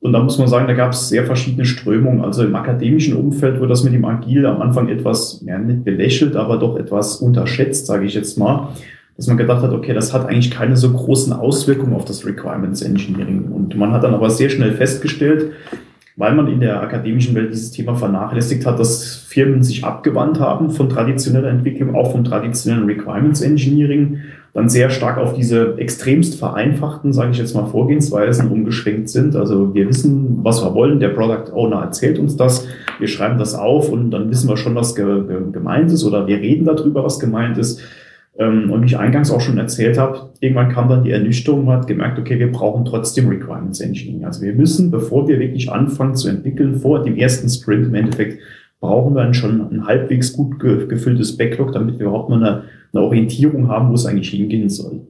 Und 0.00 0.12
da 0.12 0.22
muss 0.22 0.38
man 0.38 0.48
sagen, 0.48 0.68
da 0.68 0.74
gab 0.74 0.92
es 0.92 1.08
sehr 1.08 1.24
verschiedene 1.24 1.64
Strömungen. 1.64 2.22
Also 2.22 2.44
im 2.44 2.54
akademischen 2.54 3.16
Umfeld 3.16 3.58
wurde 3.58 3.70
das 3.70 3.84
mit 3.84 3.94
dem 3.94 4.04
Agil 4.04 4.46
am 4.46 4.60
Anfang 4.60 4.88
etwas, 4.88 5.42
ja, 5.46 5.58
nicht 5.58 5.84
belächelt, 5.84 6.36
aber 6.36 6.58
doch 6.58 6.76
etwas 6.76 7.16
unterschätzt, 7.16 7.86
sage 7.86 8.06
ich 8.06 8.14
jetzt 8.14 8.38
mal. 8.38 8.68
Dass 9.16 9.26
man 9.26 9.36
gedacht 9.36 9.62
hat, 9.62 9.72
okay, 9.72 9.94
das 9.94 10.12
hat 10.12 10.28
eigentlich 10.28 10.50
keine 10.50 10.76
so 10.76 10.92
großen 10.92 11.32
Auswirkungen 11.32 11.94
auf 11.94 12.04
das 12.04 12.24
Requirements 12.24 12.82
Engineering. 12.82 13.50
Und 13.50 13.76
man 13.76 13.92
hat 13.92 14.04
dann 14.04 14.14
aber 14.14 14.30
sehr 14.30 14.50
schnell 14.50 14.72
festgestellt, 14.72 15.52
weil 16.18 16.34
man 16.34 16.48
in 16.48 16.58
der 16.58 16.82
akademischen 16.82 17.36
Welt 17.36 17.52
dieses 17.52 17.70
Thema 17.70 17.94
vernachlässigt 17.94 18.66
hat, 18.66 18.80
dass 18.80 19.14
Firmen 19.14 19.62
sich 19.62 19.84
abgewandt 19.84 20.40
haben 20.40 20.70
von 20.70 20.88
traditioneller 20.88 21.48
Entwicklung, 21.48 21.94
auch 21.94 22.10
vom 22.10 22.24
traditionellen 22.24 22.86
Requirements 22.86 23.40
Engineering, 23.40 24.18
dann 24.52 24.68
sehr 24.68 24.90
stark 24.90 25.18
auf 25.18 25.34
diese 25.34 25.78
extremst 25.78 26.36
vereinfachten, 26.36 27.12
sage 27.12 27.30
ich 27.30 27.38
jetzt 27.38 27.54
mal, 27.54 27.66
Vorgehensweisen 27.66 28.50
umgeschwenkt 28.50 29.08
sind. 29.08 29.36
Also 29.36 29.72
wir 29.74 29.88
wissen, 29.88 30.40
was 30.42 30.60
wir 30.60 30.74
wollen, 30.74 30.98
der 30.98 31.10
Product 31.10 31.52
Owner 31.52 31.82
erzählt 31.82 32.18
uns 32.18 32.36
das, 32.36 32.66
wir 32.98 33.06
schreiben 33.06 33.38
das 33.38 33.54
auf 33.54 33.88
und 33.88 34.10
dann 34.10 34.28
wissen 34.28 34.48
wir 34.48 34.56
schon, 34.56 34.74
was 34.74 34.96
gemeint 34.96 35.92
ist 35.92 36.02
oder 36.04 36.26
wir 36.26 36.38
reden 36.38 36.64
darüber, 36.64 37.04
was 37.04 37.20
gemeint 37.20 37.58
ist. 37.58 37.80
Ähm, 38.38 38.70
und 38.70 38.82
wie 38.82 38.86
ich 38.86 38.98
eingangs 38.98 39.30
auch 39.30 39.40
schon 39.40 39.58
erzählt 39.58 39.98
habe, 39.98 40.30
irgendwann 40.40 40.70
kam 40.70 40.88
dann 40.88 41.02
die 41.02 41.10
Ernüchterung, 41.10 41.64
man 41.64 41.78
hat 41.78 41.88
gemerkt, 41.88 42.18
okay, 42.18 42.38
wir 42.38 42.52
brauchen 42.52 42.84
trotzdem 42.84 43.28
Requirements 43.28 43.80
Engineering. 43.80 44.24
Also 44.24 44.42
wir 44.42 44.54
müssen, 44.54 44.90
bevor 44.90 45.26
wir 45.28 45.40
wirklich 45.40 45.70
anfangen 45.70 46.14
zu 46.14 46.28
entwickeln, 46.28 46.76
vor 46.76 47.02
dem 47.02 47.16
ersten 47.16 47.48
Sprint 47.48 47.86
im 47.86 47.94
Endeffekt, 47.94 48.40
brauchen 48.80 49.14
wir 49.14 49.24
dann 49.24 49.34
schon 49.34 49.60
ein 49.72 49.86
halbwegs 49.86 50.32
gut 50.32 50.60
gefülltes 50.60 51.36
Backlog, 51.36 51.72
damit 51.72 51.98
wir 51.98 52.06
überhaupt 52.06 52.30
mal 52.30 52.36
eine, 52.36 52.62
eine 52.92 53.02
Orientierung 53.02 53.68
haben, 53.68 53.90
wo 53.90 53.94
es 53.94 54.06
eigentlich 54.06 54.30
hingehen 54.30 54.70
soll. 54.70 55.00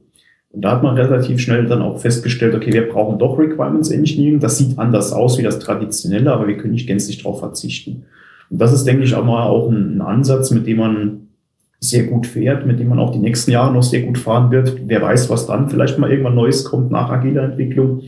Und 0.51 0.63
da 0.63 0.71
hat 0.71 0.81
man 0.81 0.95
relativ 0.95 1.39
schnell 1.39 1.67
dann 1.67 1.83
auch 1.83 1.99
festgestellt, 1.99 2.55
okay, 2.55 2.73
wir 2.73 2.89
brauchen 2.89 3.19
doch 3.19 3.37
Requirements 3.37 3.91
Engineering. 3.91 4.39
Das 4.39 4.57
sieht 4.57 4.79
anders 4.79 5.13
aus 5.13 5.37
wie 5.37 5.43
das 5.43 5.59
traditionelle, 5.59 6.33
aber 6.33 6.47
wir 6.47 6.57
können 6.57 6.73
nicht 6.73 6.87
gänzlich 6.87 7.19
darauf 7.19 7.39
verzichten. 7.39 8.05
Und 8.49 8.59
das 8.59 8.73
ist, 8.73 8.85
denke 8.85 9.03
ich, 9.03 9.13
auch 9.13 9.23
mal 9.23 9.43
auch 9.43 9.69
ein, 9.69 9.97
ein 9.97 10.01
Ansatz, 10.01 10.49
mit 10.49 10.65
dem 10.65 10.77
man 10.77 11.28
sehr 11.79 12.03
gut 12.03 12.27
fährt, 12.27 12.65
mit 12.65 12.79
dem 12.79 12.89
man 12.89 12.99
auch 12.99 13.11
die 13.11 13.19
nächsten 13.19 13.51
Jahre 13.51 13.73
noch 13.73 13.83
sehr 13.83 14.01
gut 14.01 14.17
fahren 14.17 14.51
wird. 14.51 14.81
Wer 14.85 15.01
weiß, 15.01 15.29
was 15.29 15.47
dann 15.47 15.69
vielleicht 15.69 15.97
mal 15.97 16.11
irgendwann 16.11 16.35
Neues 16.35 16.65
kommt 16.65 16.91
nach 16.91 17.09
agiler 17.09 17.43
Entwicklung. 17.43 18.01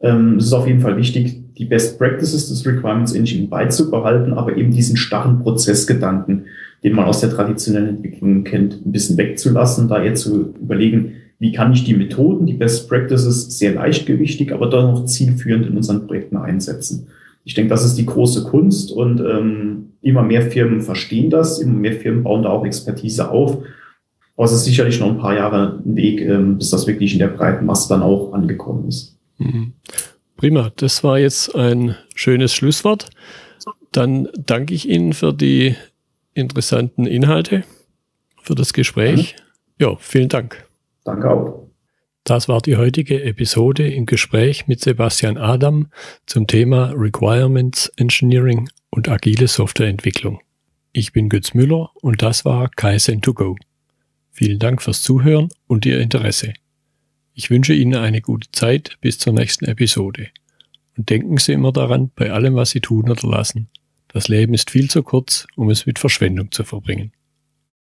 Ähm, 0.00 0.36
es 0.38 0.46
ist 0.46 0.52
auf 0.52 0.66
jeden 0.66 0.80
Fall 0.80 0.96
wichtig, 0.96 1.42
die 1.58 1.66
Best 1.66 1.98
Practices 1.98 2.48
des 2.48 2.66
Requirements 2.66 3.12
Engine 3.12 3.48
beizubehalten, 3.48 4.32
aber 4.32 4.56
eben 4.56 4.72
diesen 4.72 4.96
starren 4.96 5.40
Prozessgedanken, 5.40 6.46
den 6.82 6.94
man 6.94 7.04
aus 7.04 7.20
der 7.20 7.30
traditionellen 7.30 7.96
Entwicklung 7.96 8.44
kennt, 8.44 8.84
ein 8.84 8.92
bisschen 8.92 9.18
wegzulassen, 9.18 9.88
da 9.88 10.02
eher 10.02 10.14
zu 10.14 10.54
überlegen, 10.60 11.12
wie 11.38 11.52
kann 11.52 11.72
ich 11.72 11.84
die 11.84 11.94
Methoden, 11.94 12.46
die 12.46 12.54
Best 12.54 12.88
Practices 12.88 13.58
sehr 13.58 13.74
leichtgewichtig, 13.74 14.52
aber 14.52 14.70
doch 14.70 14.82
noch 14.82 15.04
zielführend 15.04 15.66
in 15.66 15.76
unseren 15.76 16.06
Projekten 16.06 16.36
einsetzen. 16.36 17.08
Ich 17.44 17.54
denke, 17.54 17.70
das 17.70 17.84
ist 17.84 17.96
die 17.96 18.06
große 18.06 18.44
Kunst 18.44 18.92
und 18.92 19.20
ähm, 19.20 19.92
immer 20.00 20.22
mehr 20.22 20.42
Firmen 20.42 20.80
verstehen 20.80 21.30
das, 21.30 21.58
immer 21.58 21.74
mehr 21.74 21.94
Firmen 21.94 22.22
bauen 22.22 22.42
da 22.42 22.50
auch 22.50 22.64
Expertise 22.64 23.30
auf. 23.30 23.58
Aber 24.36 24.46
es 24.46 24.52
ist 24.52 24.64
sicherlich 24.64 24.98
noch 25.00 25.10
ein 25.10 25.18
paar 25.18 25.34
Jahre 25.34 25.80
ein 25.84 25.96
Weg, 25.96 26.20
ähm, 26.20 26.58
bis 26.58 26.70
das 26.70 26.86
wirklich 26.86 27.12
in 27.12 27.18
der 27.18 27.28
breiten 27.28 27.66
Masse 27.66 27.88
dann 27.88 28.02
auch 28.02 28.32
angekommen 28.32 28.88
ist. 28.88 29.18
Mhm. 29.38 29.72
Prima, 30.36 30.72
das 30.76 31.04
war 31.04 31.18
jetzt 31.18 31.54
ein 31.54 31.96
schönes 32.14 32.54
Schlusswort. 32.54 33.10
Dann 33.92 34.28
danke 34.36 34.74
ich 34.74 34.88
Ihnen 34.88 35.12
für 35.12 35.32
die 35.32 35.76
interessanten 36.34 37.06
Inhalte, 37.06 37.64
für 38.42 38.54
das 38.54 38.72
Gespräch. 38.72 39.36
Ja, 39.78 39.96
vielen 39.98 40.28
Dank. 40.28 40.66
Danke 41.04 41.30
auch. 41.30 41.71
Das 42.24 42.48
war 42.48 42.60
die 42.60 42.76
heutige 42.76 43.24
Episode 43.24 43.92
im 43.92 44.06
Gespräch 44.06 44.68
mit 44.68 44.80
Sebastian 44.80 45.36
Adam 45.36 45.88
zum 46.24 46.46
Thema 46.46 46.92
Requirements 46.96 47.88
Engineering 47.96 48.68
und 48.90 49.08
agile 49.08 49.48
Softwareentwicklung. 49.48 50.38
Ich 50.92 51.12
bin 51.12 51.28
Götz 51.28 51.52
Müller 51.52 51.90
und 52.00 52.22
das 52.22 52.44
war 52.44 52.68
Kaizen2Go. 52.68 53.56
Vielen 54.30 54.60
Dank 54.60 54.82
fürs 54.82 55.02
Zuhören 55.02 55.48
und 55.66 55.84
Ihr 55.84 56.00
Interesse. 56.00 56.52
Ich 57.34 57.50
wünsche 57.50 57.74
Ihnen 57.74 57.96
eine 57.96 58.20
gute 58.20 58.52
Zeit 58.52 58.98
bis 59.00 59.18
zur 59.18 59.32
nächsten 59.32 59.64
Episode. 59.64 60.28
Und 60.96 61.10
denken 61.10 61.38
Sie 61.38 61.54
immer 61.54 61.72
daran, 61.72 62.12
bei 62.14 62.30
allem, 62.30 62.54
was 62.54 62.70
Sie 62.70 62.80
tun 62.80 63.10
oder 63.10 63.28
lassen, 63.28 63.68
das 64.06 64.28
Leben 64.28 64.54
ist 64.54 64.70
viel 64.70 64.88
zu 64.88 65.02
kurz, 65.02 65.48
um 65.56 65.70
es 65.70 65.86
mit 65.86 65.98
Verschwendung 65.98 66.52
zu 66.52 66.62
verbringen. 66.62 67.10